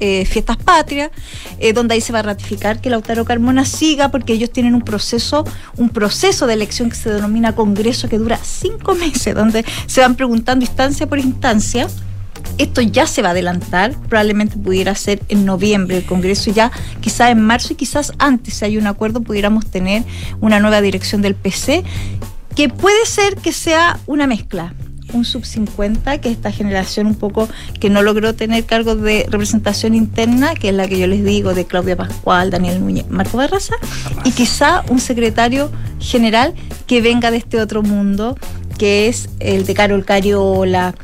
[0.00, 1.10] eh, fiestas patrias,
[1.58, 4.82] eh, donde ahí se va a ratificar que Lautaro Carmona siga, porque ellos tienen un
[4.82, 5.44] proceso,
[5.76, 10.16] un proceso de elección que se denomina Congreso que dura cinco meses, donde se van
[10.16, 11.86] preguntando instancia por instancia.
[12.58, 17.30] Esto ya se va a adelantar, probablemente pudiera ser en noviembre el Congreso ya, quizás
[17.30, 20.02] en marzo y quizás antes, si hay un acuerdo, pudiéramos tener
[20.40, 21.84] una nueva dirección del PC,
[22.54, 24.74] que puede ser que sea una mezcla
[25.14, 27.48] un sub 50, que es esta generación un poco
[27.80, 31.54] que no logró tener cargos de representación interna, que es la que yo les digo
[31.54, 33.74] de Claudia Pascual, Daniel Núñez, Marco Barraza,
[34.24, 36.54] y quizá un secretario general
[36.86, 38.36] que venga de este otro mundo,
[38.78, 40.94] que es el de Carol Cariola.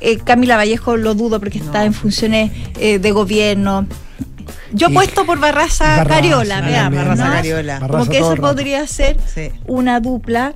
[0.00, 3.86] Eh, Camila Vallejo lo dudo porque está en funciones eh, de gobierno.
[4.72, 6.98] Yo he puesto por Barraza, Cariola, veamos.
[6.98, 7.80] Barraza Cariola.
[7.80, 9.16] Como que eso podría ser
[9.66, 10.54] una dupla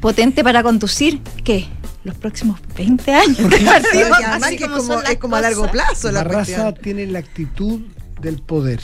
[0.00, 1.66] potente para conducir, ¿qué?
[2.06, 3.38] Los próximos 20 años.
[3.40, 7.80] es, como, a largo plazo la Barraza tiene la actitud
[8.20, 8.78] del poder.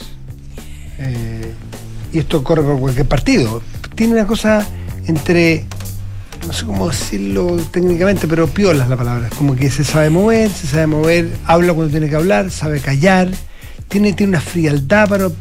[0.99, 1.55] Eh,
[2.13, 3.63] y esto corre por cualquier partido.
[3.95, 4.67] Tiene una cosa
[5.07, 5.67] entre
[6.45, 9.31] no sé cómo decirlo técnicamente, pero piola es la palabra.
[9.39, 13.29] Como que se sabe mover, se sabe mover, habla cuando tiene que hablar, sabe callar,
[13.87, 15.33] tiene, tiene una frialdad, pero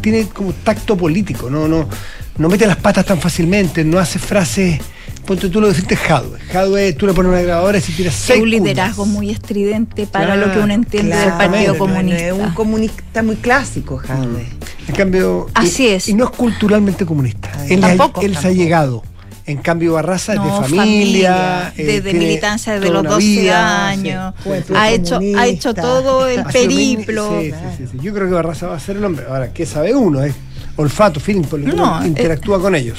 [0.00, 1.88] tiene como tacto político, no, no,
[2.36, 4.80] no mete las patas tan fácilmente, no hace frases.
[5.26, 6.38] Ponte tú lo deciste Jadwe.
[6.52, 8.40] Jadwe, tú le pones una grabadora y si tiras seis.
[8.40, 12.26] Un liderazgo muy estridente para lo que uno entiende del Partido Comunista.
[12.26, 14.44] Es un comunista muy clásico, Jadwe.
[14.44, 14.88] Mm.
[14.88, 15.46] En cambio.
[15.54, 16.08] Así es.
[16.08, 17.50] Y no es culturalmente comunista.
[17.68, 19.02] Él, tampoco, él se ha llegado.
[19.46, 21.72] En cambio, Barraza es de familia.
[21.76, 24.34] Eh, de militancia desde los 12 años.
[24.74, 27.40] ha, hecho, ha hecho todo el periplo.
[27.40, 29.26] Sí, sí, sí, Yo creo que Barraza va a ser el hombre.
[29.28, 30.22] Ahora, ¿qué sabe uno?
[30.22, 30.34] Es
[30.76, 32.98] olfato, feeling, porque no, eh, interactúa con ellos.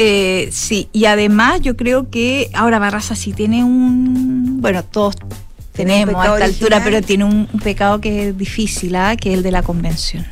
[0.00, 4.60] Eh, sí, y además yo creo que ahora Barraza sí tiene un.
[4.60, 5.16] Bueno, todos
[5.72, 9.16] tenemos a esta altura, pero tiene un, pecado que es difícil, ¿ah?
[9.16, 10.24] que es el de la convención.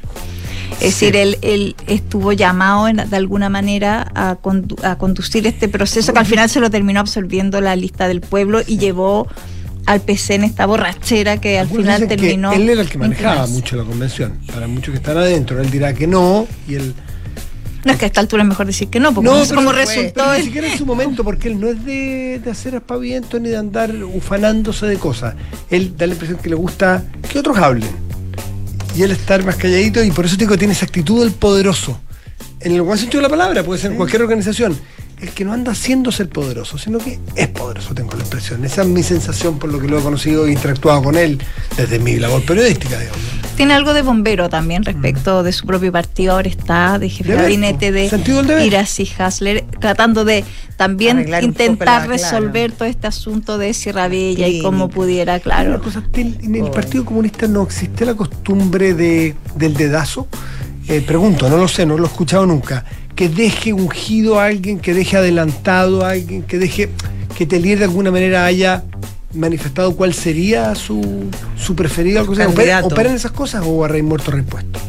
[0.75, 6.49] Es decir, él, estuvo llamado de alguna manera a, conducir este proceso que al final
[6.49, 9.27] se lo terminó absorbiendo la lista del pueblo y llevó
[9.87, 12.53] al PC en esta borrachera que al final terminó.
[12.53, 14.39] él era el que manejaba mucho la convención.
[14.55, 16.95] Para muchos que están adentro, él dirá que no y él.
[17.87, 20.35] No es que a esta altura es mejor decir que no, porque no, como resultó.
[20.35, 23.57] ni siquiera en su momento, porque él no es de, de hacer aspavientos ni de
[23.57, 25.37] andar ufanándose de cosas.
[25.71, 27.89] Él da la impresión que le gusta que otros hablen
[28.97, 32.01] y él estar más calladito y por eso digo, tiene esa actitud del poderoso.
[32.59, 34.77] En el buen sentido de la palabra, puede ser en cualquier organización.
[35.21, 38.65] El que no anda haciendo ser poderoso, sino que es poderoso, tengo la impresión.
[38.65, 41.41] Esa es mi sensación por lo que lo he conocido e interactuado con él
[41.77, 43.36] desde mi labor periodística, digamos.
[43.57, 46.35] Tiene algo de bombero también respecto de su propio partido.
[46.35, 48.11] Ahora está de jefe de gabinete de
[48.65, 50.45] Irasi Hasler, tratando de
[50.77, 55.81] también intentar resolver todo este asunto de Sierra Bella y cómo pudiera, claro.
[56.13, 60.29] en el Partido Comunista no existe la costumbre de, del dedazo.
[60.89, 62.85] Eh, pregunto, no lo sé, no lo he escuchado nunca.
[63.15, 66.91] Que deje ungido a alguien, que deje adelantado a alguien, que deje
[67.37, 68.85] que Telier de alguna manera haya
[69.37, 72.25] manifestado cuál sería su, su preferido?
[72.25, 74.81] ¿Operan esas cosas o a rey muerto repuesto?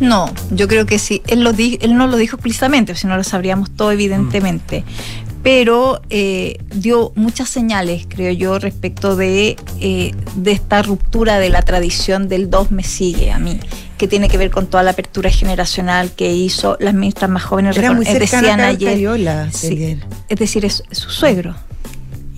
[0.00, 1.22] No, yo creo que sí.
[1.26, 4.80] Él, lo él no lo dijo explícitamente, si no lo sabríamos todo evidentemente.
[4.80, 5.34] Mm.
[5.42, 11.60] Pero eh, dio muchas señales, creo yo, respecto de, eh, de esta ruptura de la
[11.60, 13.60] tradición del dos me sigue a mí,
[13.98, 17.76] que tiene que ver con toda la apertura generacional que hizo las ministras más jóvenes.
[17.76, 18.98] Era muy decían ayer.
[19.52, 21.54] es decir, es, su suegro.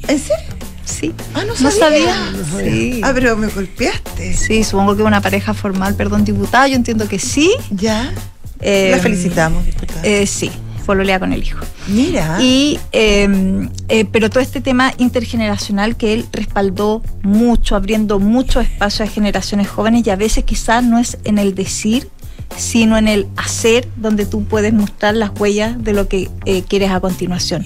[0.09, 0.57] ¿En serio?
[0.87, 1.12] Sí.
[1.35, 2.16] Ah, no sabía.
[2.59, 3.01] Sí.
[3.05, 4.33] Ah, pero me golpeaste.
[4.33, 7.53] Sí, supongo que una pareja formal, perdón, diputada, yo entiendo que sí.
[7.70, 8.14] Ya.
[8.61, 10.01] Eh, La felicitamos, diputada.
[10.05, 10.51] Eh, sí,
[10.94, 11.61] lea con el hijo.
[11.88, 12.38] Mira.
[12.40, 19.05] Y, em, eh, pero todo este tema intergeneracional que él respaldó mucho, abriendo mucho espacio
[19.05, 22.09] a generaciones jóvenes y a veces quizás no es en el decir,
[22.57, 26.90] sino en el hacer, donde tú puedes mostrar las huellas de lo que eh, quieres
[26.90, 27.64] a continuación.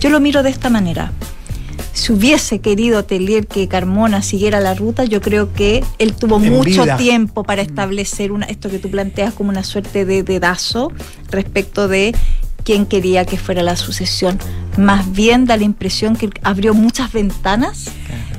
[0.00, 1.12] Yo lo miro de esta manera
[1.98, 6.84] si hubiese querido Telier que Carmona siguiera la ruta, yo creo que él tuvo mucho
[6.96, 10.92] tiempo para establecer una, esto que tú planteas como una suerte de dedazo
[11.28, 12.14] respecto de
[12.62, 14.38] quién quería que fuera la sucesión.
[14.76, 17.86] Más bien da la impresión que abrió muchas ventanas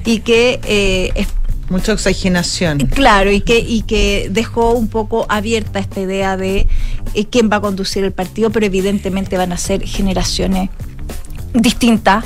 [0.05, 1.27] y que eh,
[1.69, 2.79] mucha oxigenación.
[2.79, 6.65] Claro, y que, y que dejó un poco abierta esta idea de
[7.13, 10.69] eh, quién va a conducir el partido, pero evidentemente van a ser generaciones
[11.53, 12.23] distinta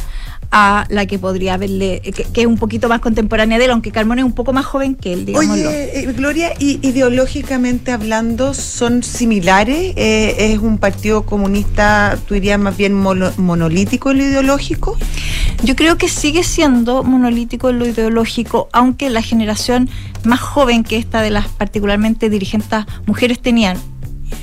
[0.56, 3.92] a la que podría haberle, que, que es un poquito más contemporánea de él, aunque
[3.92, 5.54] Carmona es un poco más joven que él, digámoslo.
[5.70, 9.94] Oye, eh, Gloria, y ideológicamente hablando, ¿son similares?
[9.96, 14.96] Eh, ¿Es un partido comunista, tú dirías, más bien mono- monolítico en lo ideológico?
[15.64, 19.90] Yo creo que sigue siendo monolítico en lo ideológico, aunque la generación
[20.24, 23.78] más joven que esta de las particularmente dirigentes mujeres tenían,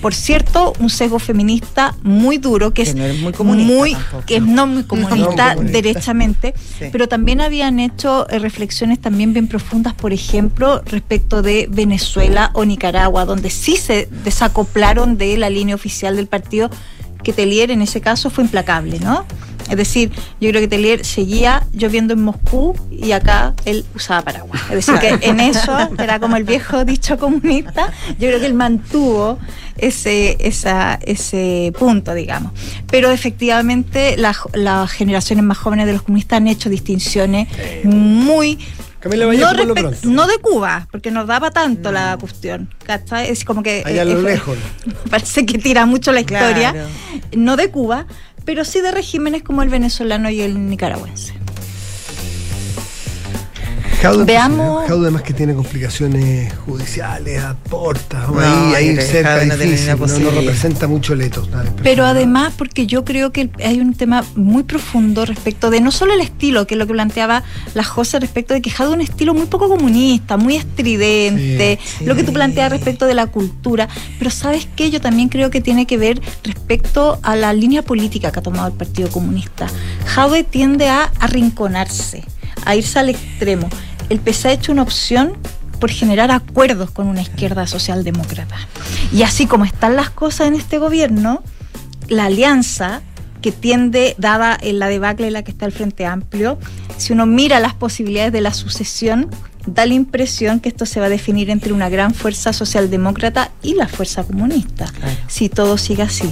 [0.01, 4.37] por cierto, un sesgo feminista muy duro, que, Que es no muy comunista muy- que
[4.37, 5.57] es no muy comunista, comunista.
[5.57, 6.87] derechamente, Sí.
[6.93, 12.65] pero también habían hecho eh, reflexiones también bien profundas, por ejemplo, respecto de Venezuela o
[12.65, 16.71] Nicaragua, donde sí se desacoplaron de la línea oficial del partido,
[17.23, 19.27] que Telier en ese caso fue implacable, ¿no?
[19.71, 24.61] Es decir, yo creo que Telier seguía lloviendo en Moscú y acá él usaba paraguas.
[24.71, 27.93] Es decir, que en eso era como el viejo dicho comunista.
[28.19, 29.39] Yo creo que él mantuvo
[29.79, 32.53] ese, esa, ese punto, digamos.
[32.91, 37.49] Pero efectivamente la- las generaciones más jóvenes de los comunistas han hecho distinciones
[37.85, 38.59] muy...
[39.03, 39.33] No,
[40.03, 42.69] no de Cuba, porque nos daba tanto la cuestión.
[42.85, 43.31] ¿cachai?
[43.31, 43.83] Es como que...
[43.87, 44.59] Allá a eh, lo eh, lejos.
[45.11, 46.89] parece que tira mucho la historia, Claro.
[47.35, 48.07] no de Cuba,
[48.51, 51.40] pero sí de regímenes como el venezolano y el nicaragüense.
[54.03, 59.55] Jaude, Veamos- Jaude además que tiene complicaciones judiciales, aporta, No, ahí, que cerca Jaude no
[59.57, 61.15] difícil, no, no representa mucho
[61.69, 65.91] impresión, Pero además, porque yo creo que hay un tema muy profundo respecto de no
[65.91, 67.43] solo el estilo, que es lo que planteaba
[67.75, 72.15] la José respecto de que Jade un estilo muy poco comunista, muy estridente, Sí, lo
[72.15, 73.89] que tú planteas respecto de la cultura.
[74.19, 74.91] Pero ¿sabes qué?
[74.91, 78.69] Yo también creo que tiene que ver respecto a la línea política que ha tomado
[78.69, 79.67] el Partido Comunista.
[80.07, 82.25] Jade tiende a arrinconarse,
[82.65, 83.69] a irse al extremo.
[84.09, 85.35] El PC ha hecho una opción
[85.79, 88.57] por generar acuerdos con una izquierda socialdemócrata.
[89.13, 91.43] Y así como están las cosas en este gobierno,
[92.09, 93.01] la alianza
[93.41, 96.59] que tiende, dada en la debacle en la que está el Frente Amplio,
[96.99, 99.31] si uno mira las posibilidades de la sucesión,
[99.67, 103.75] da la impresión que esto se va a definir entre una gran fuerza socialdemócrata y
[103.75, 105.17] la fuerza comunista, Claro.
[105.29, 106.31] si todo sigue así.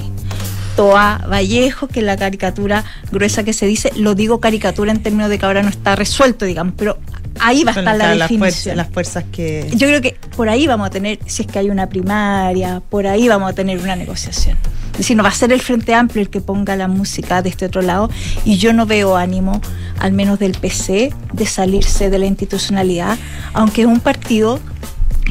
[0.78, 5.28] Toa Vallejo, que es la caricatura gruesa que se dice, lo digo caricatura en términos
[5.28, 6.98] de que ahora no está resuelto, digamos, pero
[7.40, 8.76] ahí va a estar la las, fuerzas, definición.
[8.76, 9.68] las fuerzas que...
[9.74, 13.08] Yo creo que por ahí vamos a tener, si es que hay una primaria, por
[13.08, 14.56] ahí vamos a tener una negociación.
[14.92, 17.48] Es decir, no va a ser el Frente Amplio el que ponga la música de
[17.48, 18.08] este otro lado
[18.44, 19.60] y yo no veo ánimo,
[19.98, 23.18] al menos del PC, de salirse de la institucionalidad,
[23.52, 24.60] aunque es un partido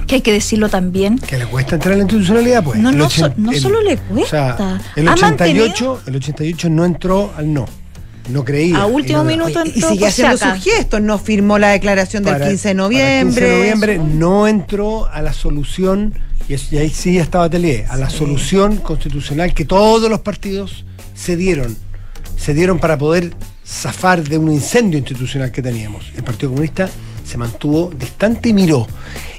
[0.08, 1.20] que hay que decirlo también.
[1.20, 2.80] Que le cuesta entrar en la institucionalidad, pues.
[2.80, 4.82] No, no, so- no el- solo le O sea, cuesta.
[4.96, 7.66] el Ha 88, el 88 no entró al no.
[8.30, 8.82] No creía.
[8.82, 11.60] A último Y no- minuto Y entró sigue por si haciendo sus gestos, no firmó
[11.60, 13.42] la declaración del para- 15 de para el noviembre.
[13.42, 16.14] 15 de noviembre no entró a la solución,
[16.50, 18.18] y, es- y ahí sí ya estaba Telier, a la Sí.
[18.18, 20.84] solución constitucional que todos los partidos
[21.16, 21.78] se dieron.
[22.36, 23.34] Se dieron para poder
[23.66, 26.06] zafar de un incendio institucional que teníamos.
[26.16, 26.90] El Partido Comunista
[27.28, 28.88] se mantuvo distante y miró.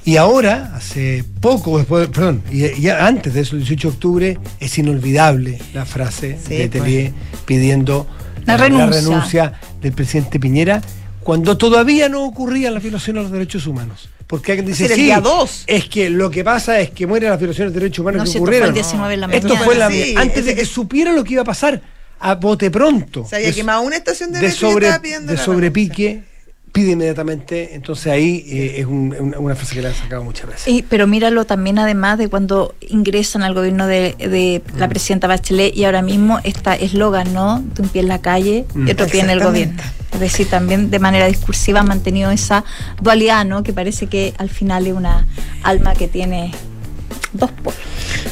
[0.04, 4.38] Y ahora, hace poco, después, perdón, y, y antes de eso, el 18 de octubre,
[4.60, 6.82] es inolvidable la frase Sí, de pues.
[6.82, 7.12] Telier
[7.44, 8.06] pidiendo
[8.46, 9.00] La renuncia.
[9.00, 10.80] renuncia del presidente Piñera
[11.22, 14.08] cuando todavía no ocurrían las violaciones a los derechos humanos.
[14.26, 15.64] Porque alguien dice, sí, dos.
[15.66, 18.30] es que lo que pasa es que mueren las violaciones de derechos humanos No, que
[18.30, 18.74] si esto fue el ocurrieron.
[18.74, 21.46] 19 en la Esto fue la, Sí, antes de que supieran lo que iba a
[21.46, 21.80] pasar,
[22.20, 23.26] a bote pronto.
[23.28, 26.22] Se había de- quemado una estación de, de, sobre, de la sobrepique,
[26.72, 27.74] pide inmediatamente.
[27.74, 30.68] Entonces ahí eh, es un- una, una frase que le han sacado muchas veces.
[30.68, 34.90] Y- pero míralo también además de cuando ingresan al gobierno de, de la Mm.
[34.90, 37.60] presidenta Bachelet y ahora mismo está eslogan, ¿no?
[37.74, 38.88] De un pie en la calle Mm.
[38.88, 39.82] y otro pie en el gobierno.
[40.12, 42.64] Es decir, también de manera discursiva han mantenido esa
[43.00, 43.62] dualidad, ¿no?
[43.62, 45.26] Que parece que al final es una
[45.62, 46.52] alma que tiene
[47.32, 47.78] dos polos.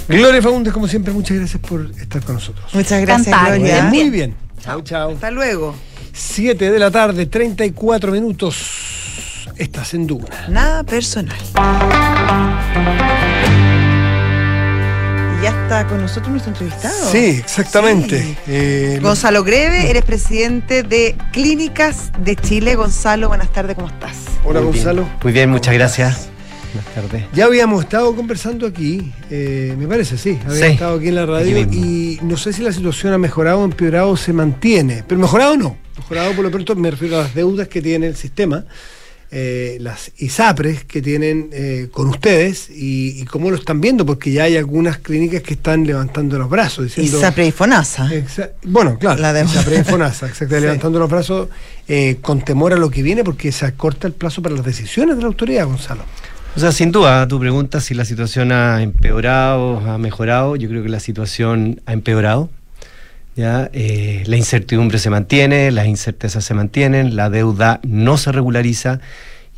[0.09, 2.72] Gloria Faundes, como siempre, muchas gracias por estar con nosotros.
[2.75, 3.37] Muchas gracias.
[3.46, 3.85] Gloria.
[3.85, 4.35] Muy bien.
[4.62, 5.11] Chao, chao.
[5.11, 5.75] Hasta luego.
[6.20, 9.44] 7 de la tarde, 34 minutos.
[9.57, 10.46] Estás en Duna.
[10.48, 11.37] Nada personal.
[15.38, 17.11] Y ya está con nosotros nuestro entrevistado.
[17.11, 18.22] Sí, exactamente.
[18.22, 18.37] Sí.
[18.48, 22.74] Eh, Gonzalo Greve, eres presidente de Clínicas de Chile.
[22.76, 24.16] Gonzalo, buenas tardes, ¿cómo estás?
[24.44, 24.85] hola, Muy bien.
[24.85, 25.09] Gonzalo.
[25.22, 26.29] Muy bien, muchas ¿Cómo gracias.
[26.76, 27.24] Buenas tardes.
[27.32, 31.24] Ya habíamos estado conversando aquí, eh, me parece, sí, habíamos Sí, estado aquí en la
[31.24, 35.18] radio y no sé si la situación ha mejorado o empeorado o se mantiene, pero
[35.18, 38.66] mejorado no, mejorado por lo pronto me refiero a las deudas que tiene el sistema,
[39.31, 44.31] eh, las ISAPRES que tienen eh, con ustedes y, y cómo lo están viendo, porque
[44.31, 47.16] ya hay algunas clínicas que están levantando los brazos, diciendo...
[47.18, 48.08] Isapre y Fonasa.
[48.64, 50.60] Bueno, claro, La de- ISAPRES y FONASA, exacto, Sí.
[50.60, 51.48] levantando los brazos
[51.88, 55.16] eh, con temor a lo que viene porque se acorta el plazo para las decisiones
[55.16, 56.02] de la autoridad, Gonzalo.
[56.57, 60.83] O sea, sin duda, tu pregunta si la situación ha empeorado, ha mejorado, yo creo
[60.83, 62.48] que la situación ha empeorado.
[63.35, 63.69] ¿ya?
[63.75, 69.00] Eh, la incertidumbre se mantiene, las incertezas se mantienen, la deuda no se regulariza.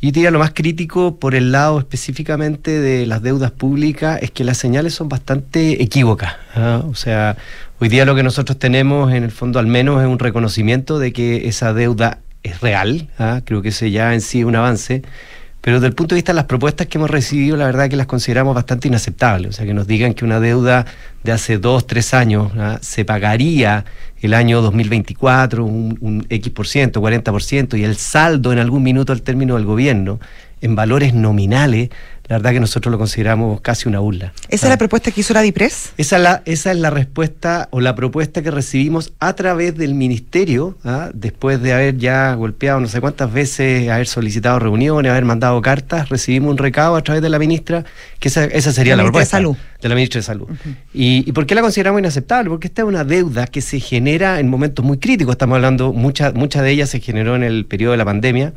[0.01, 4.43] Y diría lo más crítico por el lado específicamente de las deudas públicas es que
[4.43, 6.33] las señales son bastante equívocas.
[6.53, 6.83] ¿ah?
[6.85, 7.37] O sea,
[7.79, 11.13] hoy día lo que nosotros tenemos en el fondo al menos es un reconocimiento de
[11.13, 13.07] que esa deuda es real.
[13.19, 13.39] ¿ah?
[13.45, 15.03] Creo que ese ya en sí es un avance.
[15.61, 17.89] Pero desde el punto de vista de las propuestas que hemos recibido, la verdad es
[17.89, 19.49] que las consideramos bastante inaceptables.
[19.49, 20.85] O sea, que nos digan que una deuda
[21.23, 22.79] de hace dos, tres años ¿ah?
[22.81, 23.83] se pagaría
[24.21, 28.59] el año 2024 un, un X por ciento, 40 por ciento, y el saldo en
[28.59, 30.19] algún minuto al término del gobierno
[30.61, 31.89] en valores nominales,
[32.29, 34.33] la verdad que nosotros lo consideramos casi una burla.
[34.49, 35.93] ¿Esa es la propuesta que hizo la DIPRES?
[35.97, 39.95] Esa es la, esa es la respuesta o la propuesta que recibimos a través del
[39.95, 41.09] ministerio, ¿ah?
[41.11, 46.09] después de haber ya golpeado no sé cuántas veces, haber solicitado reuniones, haber mandado cartas,
[46.09, 47.83] recibimos un recado a través de la ministra,
[48.19, 49.37] que esa, esa sería La la, ministra de propuesta.
[49.37, 49.57] Salud.
[49.81, 50.47] De la ministra de Salud.
[50.93, 52.51] y, ¿Y por qué la consideramos inaceptable?
[52.51, 55.33] Porque esta es una deuda que se genera en momentos muy críticos.
[55.33, 58.53] Estamos hablando, mucha, mucha de ellas se generó en el periodo de la pandemia.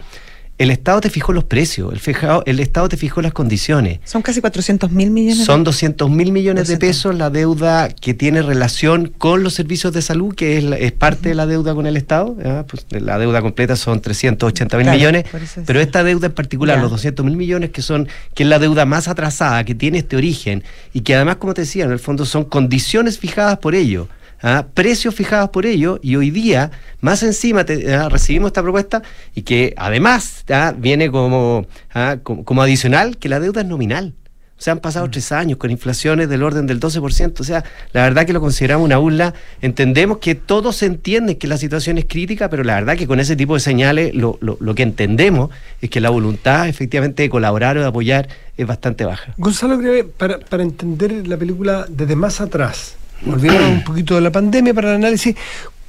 [0.62, 3.98] El Estado te fijó los precios, el, fijado- el Estado te fijó las condiciones.
[4.04, 5.44] Son casi 400 mil millones.
[5.44, 6.78] Son 200 mil millones de 200.
[6.88, 11.30] pesos la deuda que tiene relación con los servicios de salud, que es, es parte
[11.30, 12.36] de la deuda con el Estado.
[12.44, 12.64] ¿ya?
[12.64, 15.24] Pues, la deuda completa son 380 mil Claro, millones,
[15.66, 16.82] pero esta deuda en particular, Ya.
[16.82, 20.14] los 200 mil millones, que son que es la deuda más atrasada, que tiene este
[20.16, 24.06] origen y que además, como te decía, en el fondo son condiciones fijadas por ello.
[24.43, 24.66] ¿Ah?
[24.74, 26.70] precios fijados por ello y hoy día
[27.01, 29.03] más encima te- ah, recibimos esta propuesta
[29.34, 34.14] y que además ah, viene como, ah, como como adicional que la deuda es nominal
[34.59, 37.40] o sea, han pasado tres años con inflaciones del orden del 12%.
[37.40, 39.34] O sea, la verdad que lo consideramos una burla.
[39.61, 43.34] Entendemos que todos entienden que la situación es crítica, pero la verdad que con ese
[43.34, 47.76] tipo de señales lo, lo- lo que entendemos es que la voluntad efectivamente de colaborar
[47.76, 49.34] o de apoyar es bastante baja.
[49.36, 54.32] Gonzalo Greve, para, para entender la película desde más atrás, volviendo un poquito de la
[54.32, 55.36] pandemia para el análisis,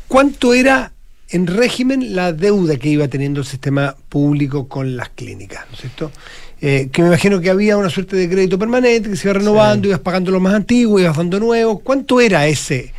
[0.08, 0.92] ¿cuánto era
[1.30, 5.66] en régimen la deuda que iba teniendo el sistema público con las clínicas?
[5.70, 6.12] ¿No es cierto?
[6.62, 9.88] Eh, que me imagino que había una suerte de crédito permanente que se iba renovando,
[9.88, 11.80] ibas pagando lo más antiguo, ibas dando nuevo.
[11.80, 12.94] ¿Cuánto era ese?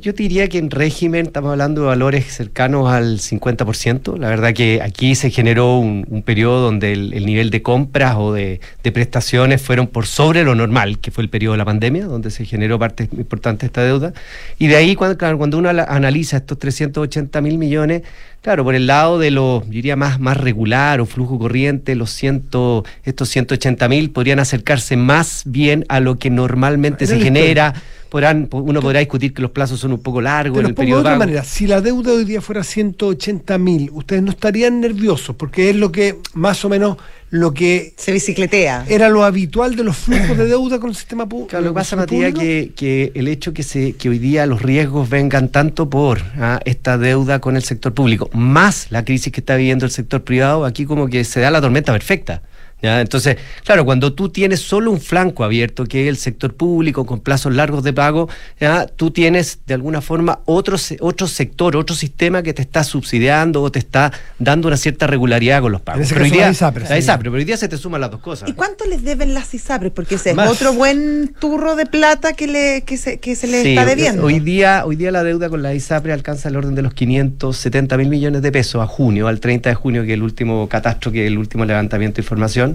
[0.00, 4.18] Yo diría que en régimen estamos hablando de valores cercanos al 50%.
[4.18, 8.16] La verdad que aquí se generó un, un periodo donde el, el nivel de compras
[8.18, 11.64] o de, de prestaciones fueron por sobre lo normal, que fue el periodo de la
[11.64, 14.12] pandemia, donde se generó parte importante de esta deuda.
[14.58, 18.02] Y de ahí, cuando, claro, cuando uno analiza estos 380 mil millones,
[18.42, 22.10] claro, por el lado de lo, yo diría, más, más regular o flujo corriente, los
[22.10, 27.74] ciento, estos 180 mil podrían acercarse más bien a lo que normalmente se genera.
[28.14, 31.08] Podrán, uno podrá discutir que los plazos son un poco largos en el periodo de
[31.08, 31.42] otra manera.
[31.42, 35.90] Si la deuda hoy día fuera 180 mil, ustedes no estarían nerviosos, porque es lo
[35.90, 36.96] que, más o menos,
[37.30, 38.84] lo que Se bicicletea.
[38.88, 41.74] era lo habitual de los flujos de deuda con el sistema pu- Claro, lo que
[41.74, 42.38] pasa, Matías, público.
[42.40, 46.60] que, que el hecho que, se, que hoy día los riesgos vengan tanto por ah,
[46.64, 50.64] esta deuda con el sector público, más la crisis que está viviendo el sector privado,
[50.66, 52.42] aquí como que se da la tormenta perfecta.
[52.84, 53.00] ¿Ya?
[53.00, 57.20] Entonces, claro, cuando tú tienes solo un flanco abierto, que es el sector público con
[57.20, 58.28] plazos largos de pago,
[58.60, 58.86] ¿ya?
[58.86, 63.62] tú tienes de alguna forma otro, se- otro sector, otro sistema que te está subsidiando
[63.62, 66.06] o te está dando una cierta regularidad con los pagos.
[66.08, 66.94] Pero hoy día- la ISAPRE, la sí.
[66.98, 68.48] ISAPRE, pero hoy día se te suman las dos cosas.
[68.48, 69.92] ¿Y cuánto les deben las ISAPRES?
[69.92, 70.50] Porque ese es Más.
[70.50, 74.24] otro buen turro de plata que, le, que, se, que se le Sí, está debiendo.
[74.24, 77.96] Hoy día, hoy día la deuda con la ISAPRE alcanza el orden de los 570
[77.96, 81.10] mil millones de pesos a junio, al 30 de junio, que es el último catastro,
[81.12, 82.73] que es el último levantamiento de información.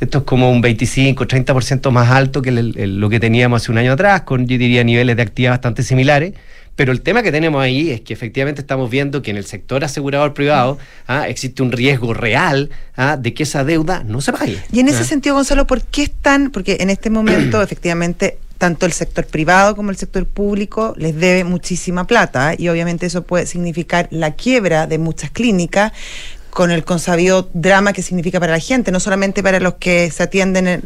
[0.00, 3.70] Esto es como un 25, 30% más alto que el- el- lo que teníamos hace
[3.72, 6.32] un año atrás, con yo diría niveles de actividad bastante similares.
[6.76, 9.84] Pero el tema que tenemos ahí es que efectivamente estamos viendo que en el sector
[9.84, 14.56] asegurador privado ah, existe un riesgo real ah, de que esa deuda no se pague.
[14.72, 15.04] Y en ese Ah.
[15.04, 16.50] sentido, Gonzalo, ¿por qué están?
[16.50, 21.44] Porque en este momento, efectivamente, tanto el sector privado como el sector público les debe
[21.44, 22.56] muchísima plata ¿eh?
[22.58, 25.92] y obviamente eso puede significar la quiebra de muchas clínicas
[26.50, 30.22] con el consabido drama que significa para la gente, no solamente para los que se
[30.22, 30.82] atienden en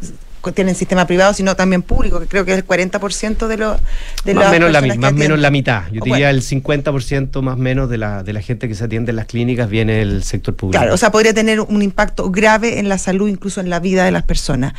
[0.52, 3.80] tienen sistema privado, sino también público, que creo que es el 40% de los
[4.24, 5.84] de más menos la, más menos la mitad.
[5.90, 6.38] Yo O diría bueno.
[6.38, 9.68] el 50% más menos de la, de la gente que se atiende en las clínicas
[9.68, 10.80] viene del sector público.
[10.80, 14.04] Claro, o sea, podría tener un impacto grave en la salud, incluso en la vida
[14.04, 14.74] de las personas.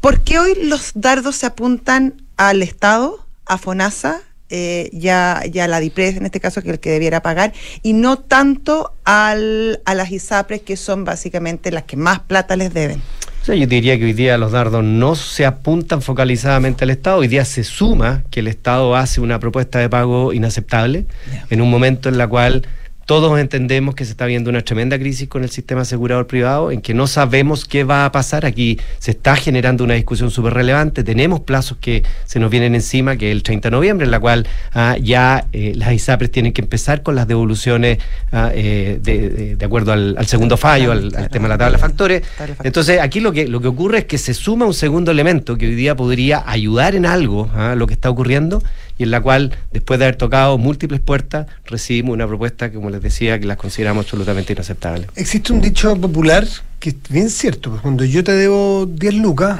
[0.00, 4.20] ¿Por qué hoy los dardos se apuntan al Estado, a FONASA,
[4.56, 7.52] eh, ya, ya la DIPRES en este caso, que es el que debiera pagar,
[7.82, 12.72] y no tanto al, a las ISAPRES, que son básicamente las que más plata les
[12.72, 13.02] deben?
[13.42, 17.18] O sea, yo diría que hoy día los dardos no se apuntan focalizadamente al Estado,
[17.18, 21.06] hoy día se suma que el Estado hace una propuesta de pago inaceptable
[21.50, 22.64] en un momento en la cual
[23.06, 26.80] todos entendemos que se está viendo una tremenda crisis con el sistema asegurador privado, en
[26.80, 28.46] que no sabemos qué va a pasar.
[28.46, 31.04] Aquí se está generando una discusión súper relevante.
[31.04, 34.20] Tenemos plazos que se nos vienen encima, que es el 30 de noviembre, en la
[34.20, 37.98] cual ah, ya eh, las ISAPRES tienen que empezar con las devoluciones
[38.32, 41.82] ah, eh, de, acuerdo al, al segundo fallo, al, al tema de la tabla de
[41.82, 42.22] factores.
[42.62, 45.66] Entonces, aquí lo que, lo que ocurre es que se suma un segundo elemento que
[45.66, 48.62] hoy día podría ayudar en algo a lo que está ocurriendo
[48.98, 52.90] y en la cual, después de haber tocado múltiples puertas, recibimos una propuesta que, como
[52.90, 55.08] les decía, que las consideramos absolutamente inaceptables.
[55.16, 56.46] Existe un dicho popular
[56.78, 59.58] que es bien cierto, porque cuando yo te debo 10 lucas,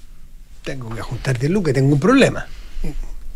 [0.64, 2.46] tengo que juntar 10 lucas tengo un problema.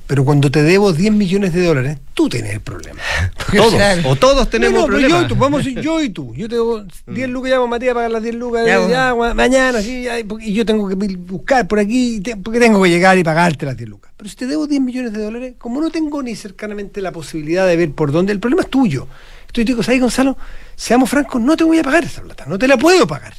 [0.09, 2.98] Pero cuando te debo 10 millones de dólares, tú tienes el problema.
[3.54, 3.74] Todos,
[4.06, 5.20] o todos tenemos no, no, problemas.
[5.20, 6.34] yo y tú, vamos yo y tú.
[6.34, 9.82] Yo te debo 10 lucas, llamo a Matías a pagar las 10 lucas, Ya, mañana,
[9.82, 13.66] sí, ya, y yo tengo que buscar por aquí, porque tengo que llegar y pagarte
[13.66, 14.12] las 10 lucas.
[14.16, 17.66] Pero si te debo 10 millones de dólares, como no tengo ni cercanamente la posibilidad
[17.66, 19.09] de ver por dónde, el problema es tuyo.
[19.46, 20.38] Estoy digo, ¿sabes, Gonzalo?
[20.74, 23.34] Seamos francos, no te voy a pagar esa plata, no te la puedo pagar.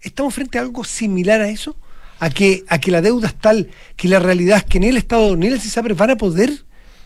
[0.00, 1.76] ¿Estamos frente a algo similar a eso?
[2.18, 4.96] A que, a que la deuda es tal que la realidad es que ni el
[4.96, 6.50] Estado ni el CISAPRE van a poder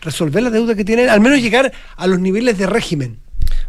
[0.01, 3.19] resolver la deuda que tienen, al menos llegar a los niveles de régimen.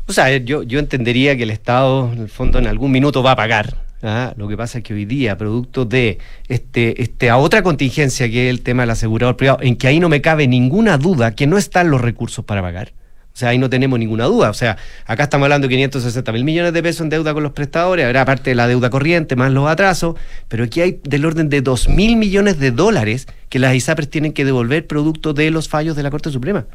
[0.07, 3.32] O sea, yo, yo entendería que el Estado, en el fondo, en algún minuto va
[3.32, 3.76] a pagar.
[4.03, 4.34] ¿ah?
[4.36, 6.18] Lo que pasa es que hoy día, producto de
[6.49, 10.01] este, este, a otra contingencia que es el tema del asegurador privado, en que ahí
[10.01, 12.93] no me cabe ninguna duda que no están los recursos para pagar.
[13.35, 14.51] O sea, ahí no tenemos ninguna duda.
[14.51, 14.76] O sea,
[15.07, 18.24] acá estamos hablando de 560 mil millones de pesos en deuda con los prestadores, habrá
[18.26, 20.16] parte de la deuda corriente más los atrasos,
[20.49, 24.33] pero aquí hay del orden de 2 mil millones de dólares que las ISAPRES tienen
[24.33, 26.66] que devolver producto de los fallos de la Corte Suprema.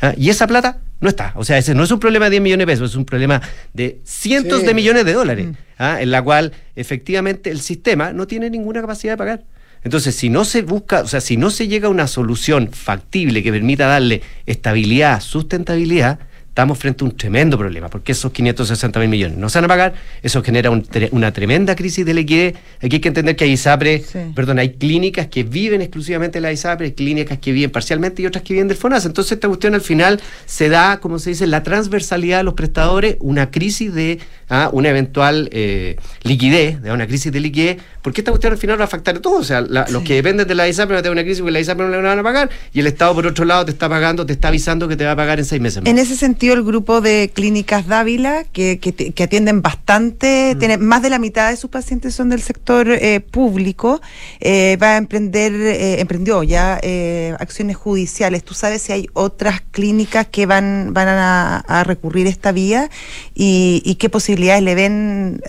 [0.00, 0.14] ¿Ah?
[0.16, 1.32] Y esa plata no está.
[1.36, 3.40] O sea, ese no es un problema de 10 millones de pesos, es un problema
[3.72, 4.66] de cientos Sí.
[4.66, 5.48] de millones de dólares,
[5.78, 5.98] ¿ah?
[6.00, 9.42] en la cual efectivamente el sistema no tiene ninguna capacidad de pagar.
[9.84, 13.42] Entonces, si no se busca, o sea, si no se llega a una solución factible
[13.42, 16.20] que permita darle estabilidad, sustentabilidad,
[16.52, 19.68] estamos frente a un tremendo problema, porque esos 560 mil millones no se van a
[19.68, 22.54] pagar, eso genera un una tremenda crisis de liquidez.
[22.82, 24.18] Aquí hay que entender que hay ISAPRE, Sí.
[24.34, 28.26] perdón, hay clínicas que viven exclusivamente de la ISAPRE, hay clínicas que viven parcialmente y
[28.26, 29.08] otras que viven del FONASA.
[29.08, 33.16] Entonces, esta cuestión al final se da, como se dice, la transversalidad de los prestadores,
[33.20, 34.18] una crisis de
[34.50, 38.78] ah, una eventual eh, liquidez, de una crisis de liquidez, porque esta cuestión al final
[38.78, 39.40] va a afectar a todos.
[39.40, 41.52] O sea, la- los que dependen de la ISAPRE van a tener una crisis porque
[41.52, 43.88] la ISAPRE no le van a pagar y el Estado, por otro lado, te está
[43.88, 45.88] pagando, te está avisando que te va a pagar en seis meses más.
[45.90, 49.62] En ese sentido, el grupo de clínicas Dávila, que, que, te- que atienden Mm.
[49.62, 54.00] bastante, tiene más de la mitad de sus pacientes son del sector eh, público,
[54.40, 58.42] eh, va a emprender, eh, emprendió ya eh, acciones judiciales.
[58.44, 62.90] ¿Tú sabes si hay otras clínicas que van, van a, a recurrir esta vía
[63.34, 65.42] y, y qué posibilidades le ven?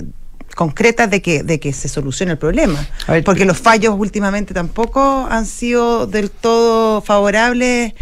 [0.56, 5.26] concretas de que de que se solucione el problema ver, porque los fallos últimamente tampoco
[5.28, 7.94] han sido del todo favorables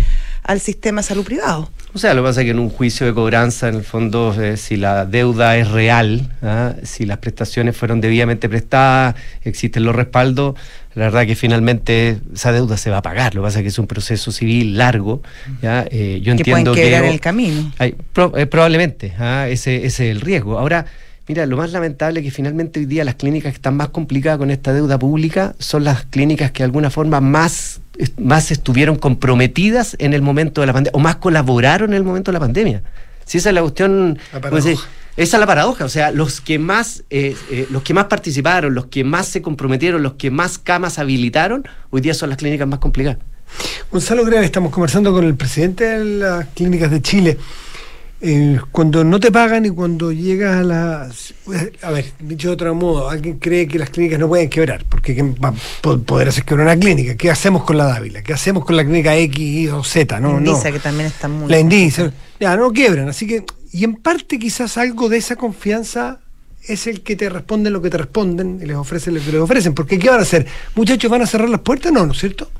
[0.44, 3.06] al sistema de salud privado O sea, lo que pasa es que en un juicio
[3.06, 6.74] de cobranza, en el fondo, eh, si la deuda es real, ¿ah?
[6.84, 10.56] si las prestaciones fueron debidamente prestadas, existen los respaldos,
[10.96, 13.36] la verdad que finalmente esa deuda se va a pagar.
[13.36, 15.22] Lo que pasa es que es un proceso civil largo.
[15.62, 15.86] ¿ya?
[15.92, 17.08] Eh, yo que pueden entiendo quebrar que...
[17.08, 17.74] en el camino.
[17.78, 19.48] Hay- pro- eh, probablemente, ¿ah?
[19.50, 20.60] ese, ese es el riesgo.
[20.60, 20.86] Ahora,
[21.32, 24.38] mira, lo más lamentable es que finalmente hoy día las clínicas que están más complicadas
[24.38, 27.80] con esta deuda pública son las clínicas que de alguna forma más,
[28.18, 32.32] más estuvieron comprometidas en el momento de la pandemia, o más colaboraron en el momento
[32.32, 32.84] de la pandemia.
[33.24, 34.78] Si esa es la cuestión, esa
[35.16, 38.88] es la paradoja, o sea, los que más, eh, eh, los que más participaron, los
[38.88, 42.80] que más se comprometieron, los que más camas habilitaron, hoy día son las clínicas más
[42.80, 43.20] complicadas.
[43.90, 47.38] Gonzalo Grave, estamos conversando con el presidente de las clínicas de Chile.
[48.24, 51.34] Eh, cuando no te pagan y cuando llegas a las...
[51.82, 55.16] A ver, dicho de otro modo, alguien cree que las clínicas no pueden quebrar, porque
[55.16, 57.16] ¿quién va a po- poder hacer quebrar una clínica?
[57.16, 58.22] ¿Qué hacemos con la Dávila?
[58.22, 60.20] ¿Qué hacemos con la clínica X Y o Z?
[60.20, 60.74] No, Indisa, no.
[60.74, 62.14] que también está muy La Indisa.
[62.40, 63.10] Ya, no quiebran.
[63.10, 66.20] Así que, y en parte quizás algo de esa confianza
[66.68, 69.42] es el que te responden lo que te responden y les ofrecen lo que les
[69.42, 69.74] ofrecen.
[69.74, 70.46] Porque ¿qué van a hacer?
[70.76, 71.92] Muchachos, ¿van a cerrar las puertas?
[71.92, 72.52] No, ¿no es cierto?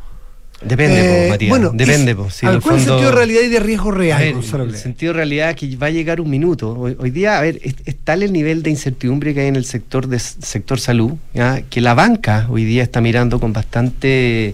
[0.64, 1.50] Depende, Eh, po, Matías.
[1.50, 2.30] bueno, depende, es- po.
[2.30, 4.22] Si a en ver, el ¿Cuál es el sentido de realidad y de riesgo real,
[4.24, 6.78] ver, Gonzalo el sentido de realidad es que va a llegar un minuto.
[6.78, 9.56] Hoy, hoy día, a ver, es, es tal el nivel de incertidumbre que hay en
[9.56, 11.62] el sector de sector salud, ¿ya?
[11.70, 14.54] que la banca hoy día está mirando con bastante,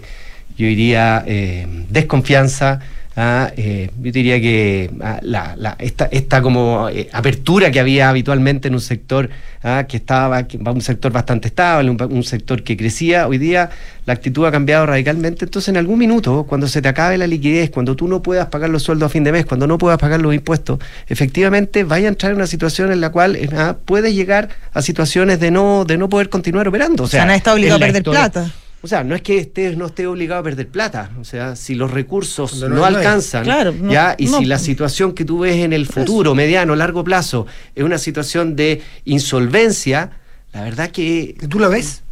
[0.56, 2.80] yo diría, eh, desconfianza.
[3.18, 3.50] ¿Ah?
[3.56, 8.68] Eh, yo diría que ah, la, la- esta, esta como eh, apertura que había habitualmente
[8.68, 9.28] en un sector
[9.62, 9.84] ¿ah?
[9.88, 13.70] que estaba que un sector bastante estable, un, un sector que crecía, hoy día
[14.06, 15.44] la actitud ha cambiado radicalmente.
[15.44, 18.70] Entonces, en algún minuto, cuando se te acabe la liquidez, cuando tú no puedas pagar
[18.70, 22.10] los sueldos a fin de mes, cuando no puedas pagar los impuestos, efectivamente vaya a
[22.10, 25.84] entrar en una situación en la cual eh, ah, puedes llegar a situaciones de no,
[25.84, 27.02] de no poder continuar operando.
[27.02, 28.50] O O sea, sea, nadie está obligado a perder plata.
[28.88, 31.10] O sea, no es que estés no esté obligado a perder plata.
[31.20, 34.38] O sea, si los recursos no, alcanzan, Claro, no- ya, y no.
[34.38, 38.56] si la situación que tú ves en el futuro, mediano, largo plazo, es una situación
[38.56, 40.10] de insolvencia,
[40.54, 42.02] la verdad que ¿Que ¿Tú la ves?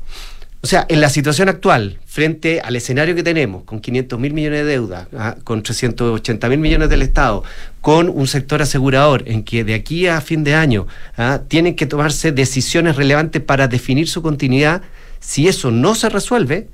[0.62, 4.64] o sea, en la situación actual, frente al escenario que tenemos, con 500 mil millones
[4.64, 5.36] de deuda, ¿ah?
[5.44, 7.44] con 380 mil millones del Estado,
[7.80, 11.40] con un sector asegurador en que de aquí a fin de año ¿ah?
[11.48, 14.82] tienen que tomarse decisiones relevantes para definir su continuidad,
[15.26, 16.68] si eso no se resuelve,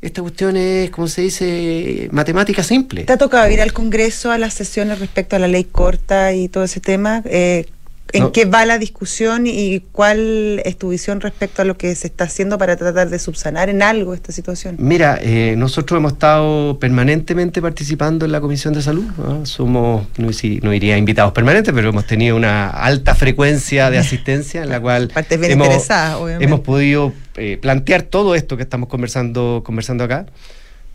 [0.00, 3.04] esta cuestión es, como se dice, matemática simple.
[3.04, 6.48] ¿Te ha tocado ir al Congreso a las sesiones respecto a la ley corta y
[6.48, 7.22] todo ese tema?
[7.26, 7.66] Eh,
[8.12, 8.32] ¿En No.
[8.32, 12.24] qué va la discusión y cuál es tu visión respecto a lo que se está
[12.24, 14.76] haciendo para tratar de subsanar en algo esta situación?
[14.78, 19.04] Mira, eh, nosotros hemos estado permanentemente participando en la Comisión de Salud.
[19.18, 19.46] ¿no?
[19.46, 24.62] Somos, no, si- no iría invitados permanentes, pero hemos tenido una alta frecuencia de asistencia
[24.62, 25.10] en la cual
[26.40, 30.26] hemos podido eh, plantear todo esto que estamos conversando, conversando acá.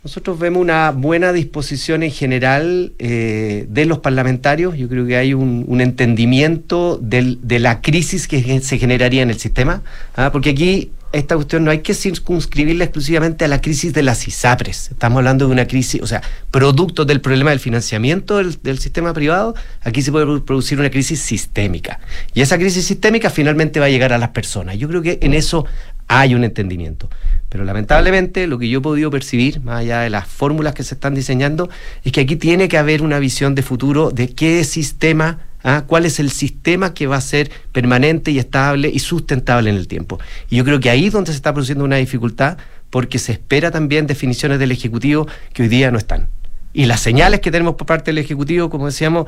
[0.05, 4.77] Nosotros vemos una buena disposición en general eh, de los parlamentarios.
[4.77, 9.81] Yo creo que hay un, entendimiento de la crisis que se generaría en el sistema,
[10.15, 10.31] ¿ah?
[10.31, 14.91] porque aquí esta cuestión no hay que circunscribirla exclusivamente a la crisis de las ISAPRES.
[14.91, 19.11] Estamos hablando de una crisis, o sea, producto del problema del financiamiento del, del sistema
[19.11, 21.99] privado, aquí se puede producir una crisis sistémica.
[22.35, 24.77] Y esa crisis sistémica finalmente va a llegar a las personas.
[24.77, 25.65] Yo creo que en eso
[26.07, 27.09] hay un entendimiento.
[27.49, 30.95] Pero lamentablemente lo que yo he podido percibir, más allá de las fórmulas que se
[30.95, 31.69] están diseñando,
[32.03, 36.05] es que aquí tiene que haber una visión de futuro de qué sistema, ah, cuál
[36.05, 40.19] es el sistema que va a ser permanente y estable y sustentable en el tiempo.
[40.49, 42.57] Y yo creo que ahí es donde se está produciendo una dificultad
[42.89, 46.29] porque se espera también definiciones del Ejecutivo que hoy día no están.
[46.73, 49.27] Y las señales que tenemos por parte del Ejecutivo, como decíamos,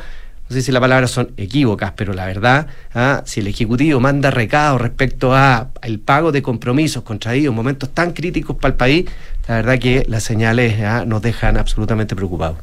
[0.49, 4.31] no sé si las palabras son equívocas, pero la verdad, ah, si el Ejecutivo manda
[4.31, 9.05] recado respecto a el pago de compromisos contraídos en momentos tan críticos para el país,
[9.47, 12.57] la verdad que las señales ah, nos dejan absolutamente preocupados.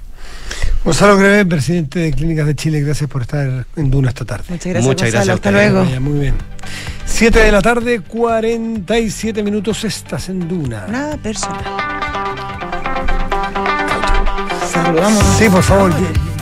[0.82, 4.44] Gonzalo Greve, presidente de Clínicas de Chile, gracias por estar en Duna esta tarde.
[4.50, 5.80] Muchas gracias, Muchas gracias Hasta luego.
[5.80, 6.34] Vaya, muy bien.
[7.06, 10.86] 7 de la tarde, 47 minutos, estás en Duna.
[10.88, 11.64] Nada personal.
[14.70, 15.24] Saludamos.
[15.38, 15.92] Sí, por favor,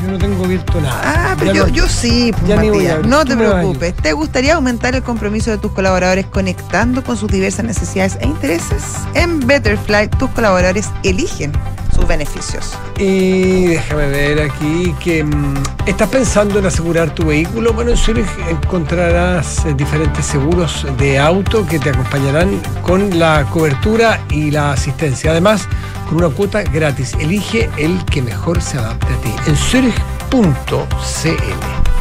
[0.02, 1.00] yo, no tengo abierto nada.
[1.04, 3.06] Ah, pero yo, no- yo sí, pues, ya Matías.
[3.06, 3.94] No te preocupes.
[3.96, 8.82] ¿Te gustaría aumentar el compromiso de tus colaboradores conectando con sus diversas necesidades e intereses?
[9.14, 11.52] En Betterfly, tus colaboradores eligen
[11.94, 12.72] sus beneficios.
[12.98, 15.54] Y déjame ver aquí que mm,
[15.86, 17.74] estás pensando en asegurar tu vehículo.
[17.74, 24.20] Bueno, en Zurich encontrarás eh, diferentes seguros de auto que te acompañarán con la cobertura
[24.30, 25.30] y la asistencia.
[25.32, 25.68] Además,
[26.12, 27.14] con una cuota gratis.
[27.18, 29.32] Elige el que mejor se adapte a ti.
[29.46, 30.52] En zurich.cl.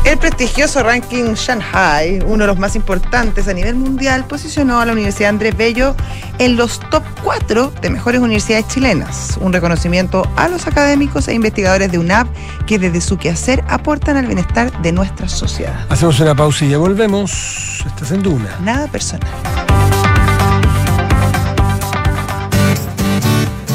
[0.04, 4.94] El prestigioso ranking Shanghai, uno de los más importantes a nivel mundial, posicionó a la
[4.94, 5.96] Universidad Andrés Bello
[6.40, 11.92] en los top 4 de mejores universidades chilenas, un reconocimiento a los académicos e investigadores
[11.92, 12.28] de UNAP
[12.66, 15.86] que desde su quehacer aportan al bienestar de nuestra sociedad.
[15.90, 17.84] Hacemos una pausa y ya volvemos.
[17.86, 18.58] Estás en Duna.
[18.64, 19.30] Nada personal.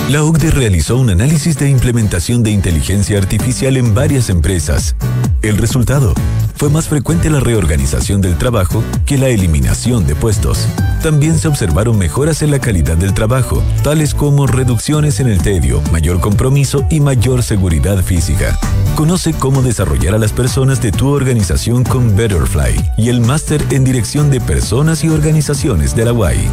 [0.08, 4.94] La OCDE realizó un análisis de implementación de inteligencia artificial en varias empresas.
[5.42, 6.14] El resultado
[6.54, 10.68] fue más frecuente la reorganización del trabajo que la eliminación de puestos.
[11.02, 15.82] También se observaron mejoras en la calidad del trabajo, tales como reducciones en el tedio,
[15.90, 18.56] mayor compromiso y mayor seguridad física.
[18.94, 23.82] Conoce cómo desarrollar a las personas de tu organización con Betterfly y el máster en
[23.82, 26.48] dirección de personas y organizaciones de la UAI.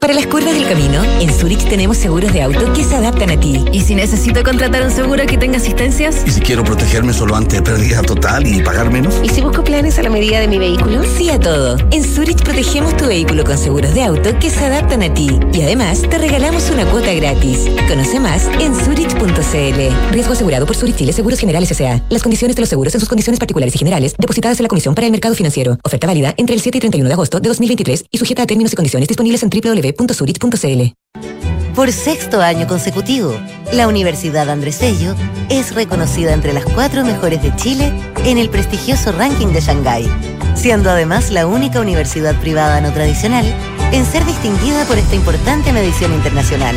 [0.00, 3.40] Para las curvas del camino, en Zurich tenemos seguros de auto que se adaptan a
[3.40, 3.64] ti.
[3.72, 6.22] ¿Y si necesito contratar un seguro que tenga asistencias?
[6.24, 9.16] ¿Y si quiero protegerme solo ante pérdida total y pagar menos?
[9.24, 11.02] ¿Y si busco planes a la medida de mi vehículo?
[11.16, 11.78] Sí a todo.
[11.90, 15.36] En Zurich protegemos tu vehículo con seguros de auto que se adaptan a ti.
[15.52, 17.66] Y además te regalamos una cuota gratis.
[17.88, 20.12] Conoce más en zurich.cl.
[20.12, 22.00] Riesgo asegurado por Zurich Chile Seguros Generales S.A.
[22.08, 24.94] Las condiciones de los seguros en sus condiciones particulares y generales depositadas en la Comisión
[24.94, 25.76] para el Mercado Financiero.
[25.82, 28.72] Oferta válida entre el 7 y 31 de agosto de 2023 y sujeta a términos
[28.72, 29.50] y condiciones disponibles en
[31.74, 33.38] Por sexto año consecutivo,
[33.72, 35.14] la Universidad Andrés Bello
[35.48, 37.92] es reconocida entre las cuatro mejores de Chile
[38.24, 40.10] en el prestigioso ranking de Shanghái,
[40.56, 43.46] siendo además la única universidad privada no tradicional
[43.92, 46.74] en ser distinguida por esta importante medición internacional.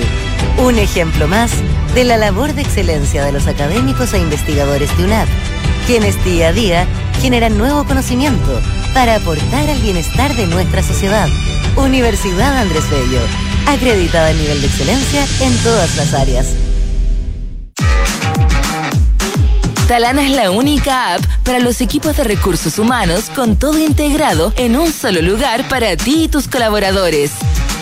[0.64, 1.52] Un ejemplo más
[1.96, 5.28] de la labor de excelencia de los académicos e investigadores de UNAP,
[5.92, 6.88] quienes día a día
[7.20, 8.62] generan nuevo conocimiento
[8.94, 11.28] para aportar al bienestar de nuestra sociedad.
[11.76, 13.20] Universidad Andrés Bello,
[13.68, 16.48] acreditada en nivel de excelencia en todas las áreas.
[19.90, 24.78] Talana es la única app para los equipos de recursos humanos con todo integrado en
[24.78, 27.32] un solo lugar para ti y tus colaboradores.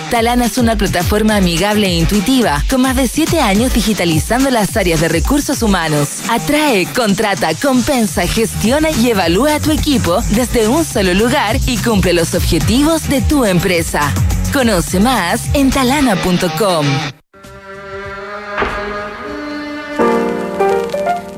[0.10, 5.01] Talana es una plataforma amigable e intuitiva, con más de 7 años digitalizando las áreas
[5.01, 6.22] de recursos humanos.
[6.30, 12.14] Atrae, contrata, compensa, gestiona y evalúa a tu equipo desde un solo lugar y cumple
[12.14, 14.12] los objetivos de tu empresa.
[14.51, 17.19] Conoce más en talana.com.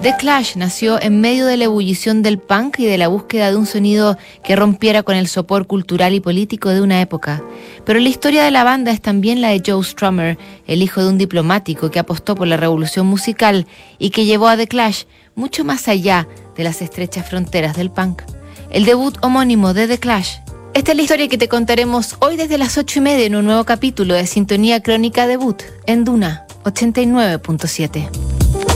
[0.02, 3.56] The Clash nació en medio de la ebullición del punk y de la búsqueda de
[3.56, 7.43] un sonido que rompiera con el sopor cultural y político de una época.
[7.86, 11.10] Pero la historia de la banda es también la de Joe Strummer, el hijo de
[11.10, 13.68] un diplomático que apostó por la revolución musical
[13.99, 15.04] y que llevó a The Clash
[15.36, 18.24] mucho más allá de las estrechas fronteras del punk.
[18.72, 20.38] El debut homónimo de The Clash.
[20.74, 23.45] Esta es la historia que te contaremos hoy desde las ocho y media en un
[23.45, 28.70] nuevo capítulo de Sintonía Crónica Debut en Duna 89.7.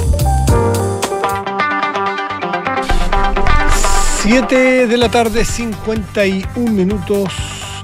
[4.27, 7.31] 7 de la tarde, 51 minutos.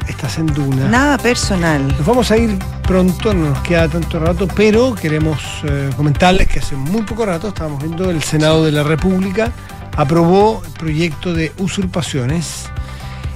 [0.07, 0.87] Estás en Duna.
[0.89, 1.87] Nada personal.
[1.87, 6.57] Nos vamos a ir pronto, no nos queda tanto rato, pero queremos eh, comentarles que
[6.57, 9.51] hace muy poco rato estábamos viendo el Senado de la República
[9.95, 12.65] aprobó el proyecto de usurpaciones.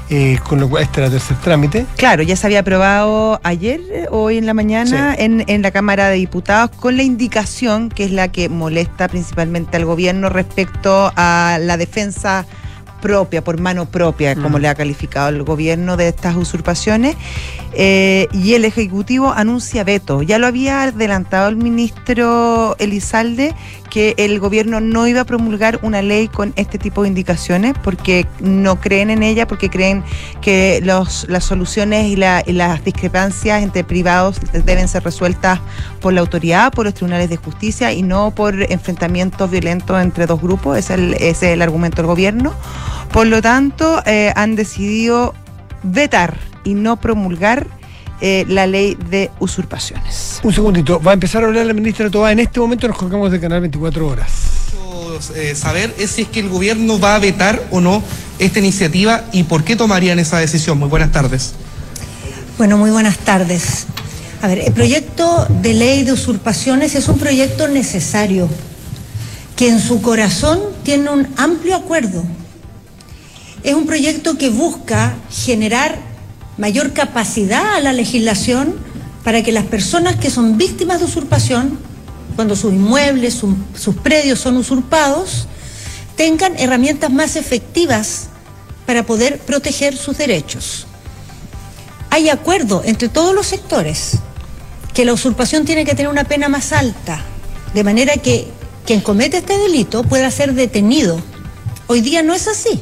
[0.10, 1.86] eh, con lo cual este era el tercer trámite.
[1.98, 6.10] Claro, ya se había aprobado ayer, eh, hoy en la mañana, en, en la Cámara
[6.10, 11.58] de Diputados, con la indicación que es la que molesta principalmente al gobierno respecto a
[11.62, 12.46] la defensa
[13.06, 14.62] propia, por mano propia, como Mm.
[14.62, 17.16] le ha calificado el gobierno de estas usurpaciones,
[17.74, 20.24] eh, y el Ejecutivo anuncia veto.
[20.24, 23.54] Ya lo había adelantado el ministro Elizalde
[23.92, 28.26] que el gobierno no iba a promulgar una ley con este tipo de indicaciones porque
[28.42, 30.04] no creen en ella, porque creen
[30.42, 35.60] que los, las soluciones y, la- y las discrepancias entre privados deben ser resueltas
[36.02, 40.42] por la autoridad, por los tribunales de justicia y no por enfrentamientos violentos entre dos
[40.42, 40.78] grupos.
[40.78, 42.54] Ese es el, ese es el argumento del gobierno.
[43.12, 45.34] Por lo tanto, eh, han decidido
[45.84, 47.68] vetar y no promulgar
[48.22, 50.40] eh, la ley de usurpaciones.
[50.44, 52.32] Un segundito, va a empezar a hablar la ministra Tobá.
[52.32, 54.32] En este momento nos colgamos de canal 24 horas.
[55.36, 58.02] eh, saber es si es que el gobierno va a vetar o no
[58.40, 60.78] esta iniciativa y por qué tomarían esa decisión.
[60.78, 61.54] Muy buenas tardes.
[62.58, 63.86] Bueno, muy buenas tardes.
[64.42, 68.50] A ver, el proyecto de ley de usurpaciones es un proyecto necesario
[69.56, 72.24] que en su corazón tiene un amplio acuerdo.
[73.66, 75.98] Es un proyecto que busca generar
[76.58, 78.76] mayor capacidad a la legislación
[79.24, 81.78] para que las personas que son víctimas de usurpación,
[82.36, 85.48] cuando sus inmuebles, su- sus predios son usurpados,
[86.16, 88.28] tengan herramientas más efectivas
[88.86, 90.86] para poder proteger sus derechos
[92.12, 94.12] hay acuerdo entre todos los sectores
[94.94, 97.20] que la usurpación tiene que tener una pena más alta,
[97.74, 98.48] de manera que
[98.86, 101.20] quien comete este delito pueda ser detenido.
[101.88, 102.82] Hoy día no es así.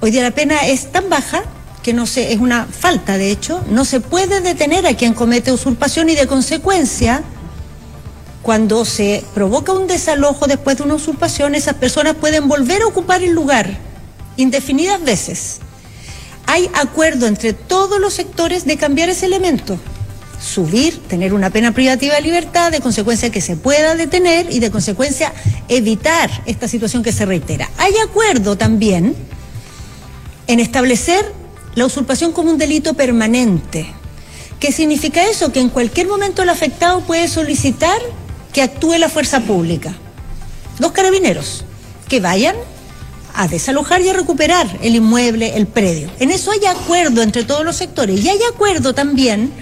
[0.00, 1.42] Hoy día la pena es tan baja
[1.82, 5.52] que no se, es una falta, de hecho, no se puede detener a quien comete
[5.52, 7.22] usurpación y de consecuencia,
[8.42, 13.22] cuando se provoca un desalojo después de una usurpación, esas personas pueden volver a ocupar
[13.22, 13.78] el lugar
[14.36, 15.60] indefinidas veces
[16.46, 19.78] hay acuerdo entre todos los sectores de cambiar ese elemento.
[20.40, 24.70] Subir, tener una pena privativa de libertad, de consecuencia que se pueda detener y de
[24.70, 25.32] consecuencia
[25.68, 27.68] evitar esta situación que se reitera.
[27.78, 29.16] Hay acuerdo también
[30.46, 31.32] en establecer
[31.74, 33.86] la usurpación como un delito permanente.
[34.60, 35.52] ¿Qué significa eso?
[35.52, 38.00] Que en cualquier momento el afectado puede solicitar
[38.52, 39.94] que actúe la fuerza pública.
[40.78, 41.64] Dos carabineros
[42.08, 42.56] que vayan
[43.34, 46.10] a desalojar y a recuperar el inmueble, el predio.
[46.18, 49.52] En eso hay acuerdo entre todos los sectores y hay acuerdo también,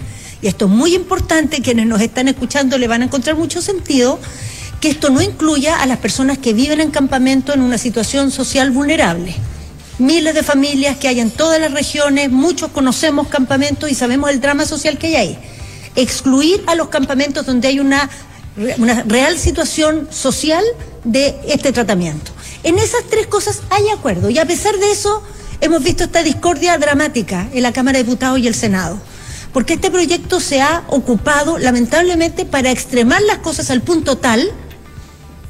[0.40, 4.20] y esto es muy importante, quienes nos están escuchando le van a encontrar mucho sentido,
[4.80, 8.70] que esto no incluya a las personas que viven en campamento en una situación social
[8.70, 9.34] vulnerable.
[9.98, 14.40] Miles de familias que hay en todas las regiones, muchos conocemos campamentos y sabemos el
[14.40, 15.38] drama social que hay ahí.
[15.94, 18.10] Excluir a los campamentos donde hay una,
[18.78, 20.64] una real situación social
[21.04, 22.32] de este tratamiento.
[22.64, 25.22] En esas tres cosas hay acuerdo y a pesar de eso
[25.60, 28.98] hemos visto esta discordia dramática en la Cámara de Diputados y el Senado.
[29.52, 34.50] Porque este proyecto se ha ocupado lamentablemente para extremar las cosas al punto tal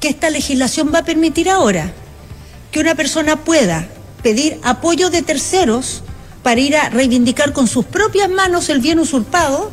[0.01, 1.95] que esta legislación va a permitir ahora
[2.71, 3.89] que una persona pueda
[4.25, 6.03] pedir apoyo de terceros
[6.43, 9.70] para ir a reivindicar con sus propias manos el bien usurpado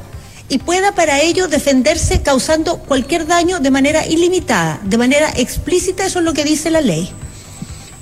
[0.49, 6.19] y pueda para ello defenderse causando cualquier daño de manera ilimitada, de manera explícita, eso
[6.19, 7.09] es lo que dice la ley.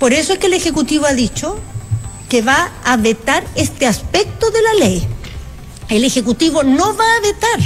[0.00, 1.56] Por eso es que el Ejecutivo ha dicho
[2.28, 5.06] que va a vetar este aspecto de la ley.
[5.88, 7.60] El Ejecutivo no va a vetar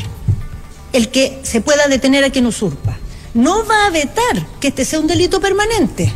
[0.93, 2.99] el que se pueda detener a quien usurpa.
[3.33, 6.13] No va a vetar que este sea un delito permanente.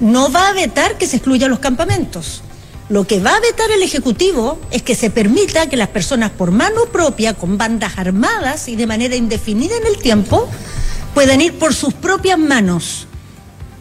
[0.00, 2.42] No va a vetar que se excluyan los campamentos.
[2.88, 6.52] Lo que va a vetar el Ejecutivo es que se permita que las personas por
[6.52, 10.48] mano propia, con bandas armadas y de manera indefinida en el tiempo,
[11.12, 13.06] puedan ir por sus propias manos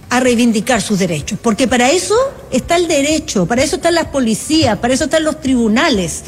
[0.10, 1.40] a reivindicar sus derechos.
[1.42, 2.16] Porque para eso
[2.52, 6.24] está el derecho, para eso están las policías, para eso están los tribunales.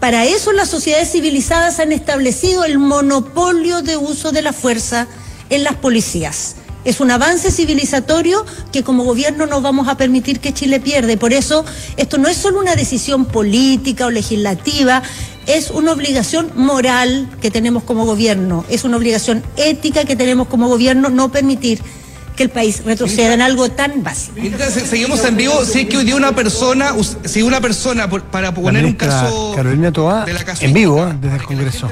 [0.00, 5.06] Para eso las sociedades civilizadas han establecido el monopolio de uso de la fuerza
[5.48, 6.56] en las policías.
[6.86, 11.16] Es un avance civilizatorio que como gobierno no vamos a permitir que Chile pierda.
[11.16, 11.64] Por eso
[11.96, 15.02] esto no es solo una decisión política o legislativa,
[15.46, 20.68] es una obligación moral que tenemos como gobierno, es una obligación ética que tenemos como
[20.68, 21.80] gobierno no permitir
[22.36, 24.36] que el país retroceda en algo tan básico.
[24.68, 25.64] seguimos en vivo.
[25.64, 29.54] Si es que hoy día una persona, si una persona, para poner un caso.
[29.56, 30.24] Carolina Toa,
[30.60, 31.16] en vivo, ¿eh?
[31.20, 31.90] desde el Congreso.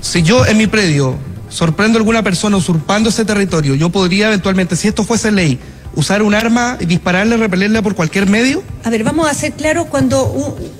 [0.00, 1.16] Si yo en mi predio
[1.50, 5.58] sorprendo a alguna persona usurpando ese territorio, yo podría eventualmente, si esto fuese ley,
[5.94, 8.62] usar un arma y dispararle, repelerle por cualquier medio?
[8.84, 10.24] A ver, vamos a hacer claro cuando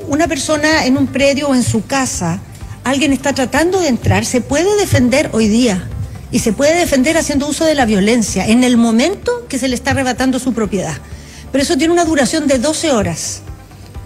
[0.09, 2.41] una persona en un predio o en su casa,
[2.85, 5.87] alguien está tratando de entrar, se puede defender hoy día
[6.33, 9.75] y se puede defender haciendo uso de la violencia en el momento que se le
[9.75, 10.97] está arrebatando su propiedad.
[11.51, 13.43] Pero eso tiene una duración de 12 horas.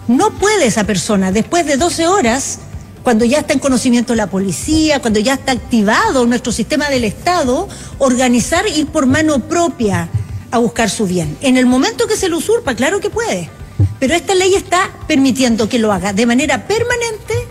[0.07, 2.59] No puede esa persona, después de 12 horas,
[3.05, 7.69] cuando ya está en conocimiento la policía, cuando ya está activado nuestro sistema del Estado,
[7.99, 10.09] organizar ir por mano propia
[10.49, 11.37] a buscar su bien.
[11.41, 13.51] En el momento que se lo usurpa, claro que puede.
[13.99, 17.44] Pero esta ley está permitiendo que lo haga de manera permanente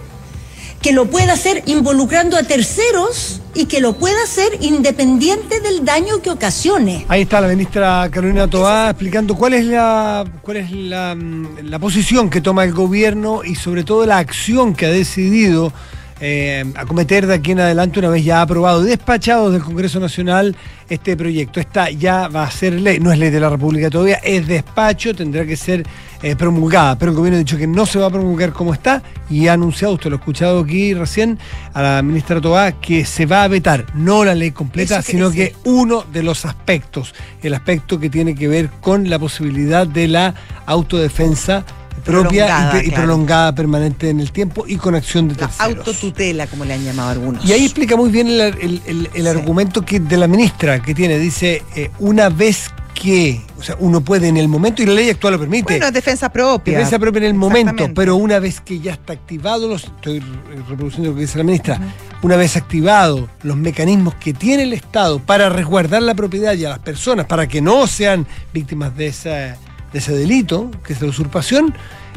[0.85, 6.21] que lo pueda hacer involucrando a terceros y que lo pueda hacer independiente del daño
[6.21, 7.07] que ocasione.
[7.09, 11.79] Ahí está la ministra Carolina Toá explicando cuál es la cuál es la, mm, la
[11.79, 15.73] posición que toma el gobierno y sobre todo la acción que ha decidido
[16.21, 20.55] eh, acometer de aquí en adelante una vez ya aprobado y despachado del Congreso Nacional
[20.89, 21.61] este proyecto.
[21.61, 25.15] Esta ya va a ser ley, no es ley de la República todavía, es despacho,
[25.15, 25.85] tendrá que ser
[26.25, 29.03] eh, promulgada, pero el gobierno ha dicho que no se va a promulgar como está
[29.29, 31.39] y ha anunciado, usted lo ha escuchado aquí recién,
[31.75, 35.55] a la ministra Tobá, que se va a vetar, no la ley completa, sino que
[35.65, 40.35] uno de los aspectos, el aspecto que tiene que ver con la posibilidad de la
[40.65, 41.67] autodefensa
[42.07, 45.77] propia y, prolongada permanente en el tiempo y con acción de terceros.
[45.77, 47.45] autotutela, como le han llamado algunos.
[47.45, 51.19] Y ahí explica muy bien el, argumento que de la ministra que tiene.
[51.19, 52.71] Dice, eh, una vez
[53.05, 55.75] que, o sea, uno puede en el momento, y la ley actual lo permite.
[55.75, 56.79] Bueno, defensa propia.
[56.79, 60.21] Defensa propia en el momento, pero una vez que ya está activado, los, estoy
[60.67, 61.79] reproduciendo lo que dice la ministra,
[62.23, 66.71] una vez activado los mecanismos que tiene el Estado para resguardar la propiedad y a
[66.71, 69.59] las personas, para que no sean víctimas de esa
[69.93, 71.73] de ese delito, que es la usurpación,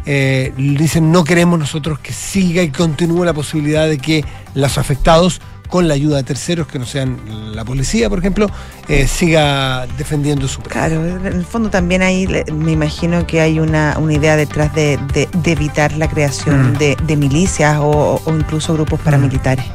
[0.06, 4.24] eh, dicen no queremos nosotros que siga y continúe la posibilidad de que
[4.56, 7.18] los afectados con la ayuda de terceros que no sean
[7.56, 8.50] la policía, por ejemplo,
[8.88, 13.98] eh, siga defendiendo su Claro, en el fondo también ahí me imagino que hay una,
[14.10, 14.98] idea detrás de,
[15.44, 17.06] evitar la creación mm.
[17.06, 19.66] de, milicias o, incluso grupos paramilitares.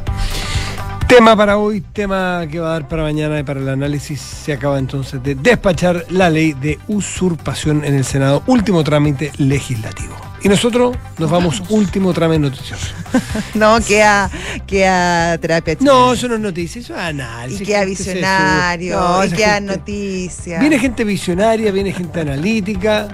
[1.06, 4.20] Tema para hoy, tema que va a dar para mañana y para el análisis.
[4.20, 10.16] Se acaba entonces de despachar la ley de usurpación en el Senado, último trámite legislativo.
[10.42, 12.94] Y nosotros nos vamos, último trámite noticioso.
[13.54, 14.30] no, queda,
[14.66, 15.76] queda terapia.
[15.80, 17.60] No, eso no es noticia, eso es análisis.
[17.60, 20.58] Y queda visionario, y queda noticia.
[20.60, 23.08] Viene gente visionaria, viene gente analítica.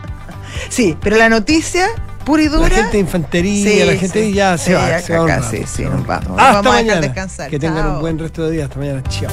[0.68, 1.88] Sí, pero la noticia
[2.28, 2.68] pura y dura.
[2.68, 4.98] La gente de infantería, la gente ya se va.
[5.00, 6.38] Se va sí, sí, nos vamos.
[6.38, 6.98] Hasta vamos mañana.
[6.98, 7.50] A descansar.
[7.50, 8.64] Que tengan un buen resto de día.
[8.64, 9.02] Hasta mañana.
[9.08, 9.30] Chao.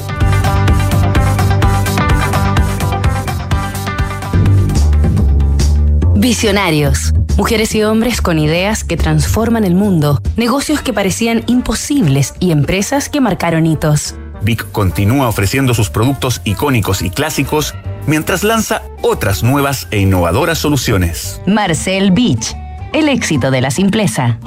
[6.14, 7.12] Visionarios.
[7.36, 13.10] Mujeres y hombres con ideas que transforman el mundo, negocios que parecían imposibles y empresas
[13.10, 14.14] que marcaron hitos.
[14.40, 17.74] Vic continúa ofreciendo sus productos icónicos y clásicos
[18.06, 21.42] mientras lanza otras nuevas e innovadoras soluciones.
[21.46, 22.54] Marcel Beach
[22.92, 24.38] el éxito de la simpleza.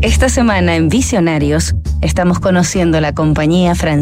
[0.00, 3.82] Esta semana en Visionarios estamos conociendo la compañía francesa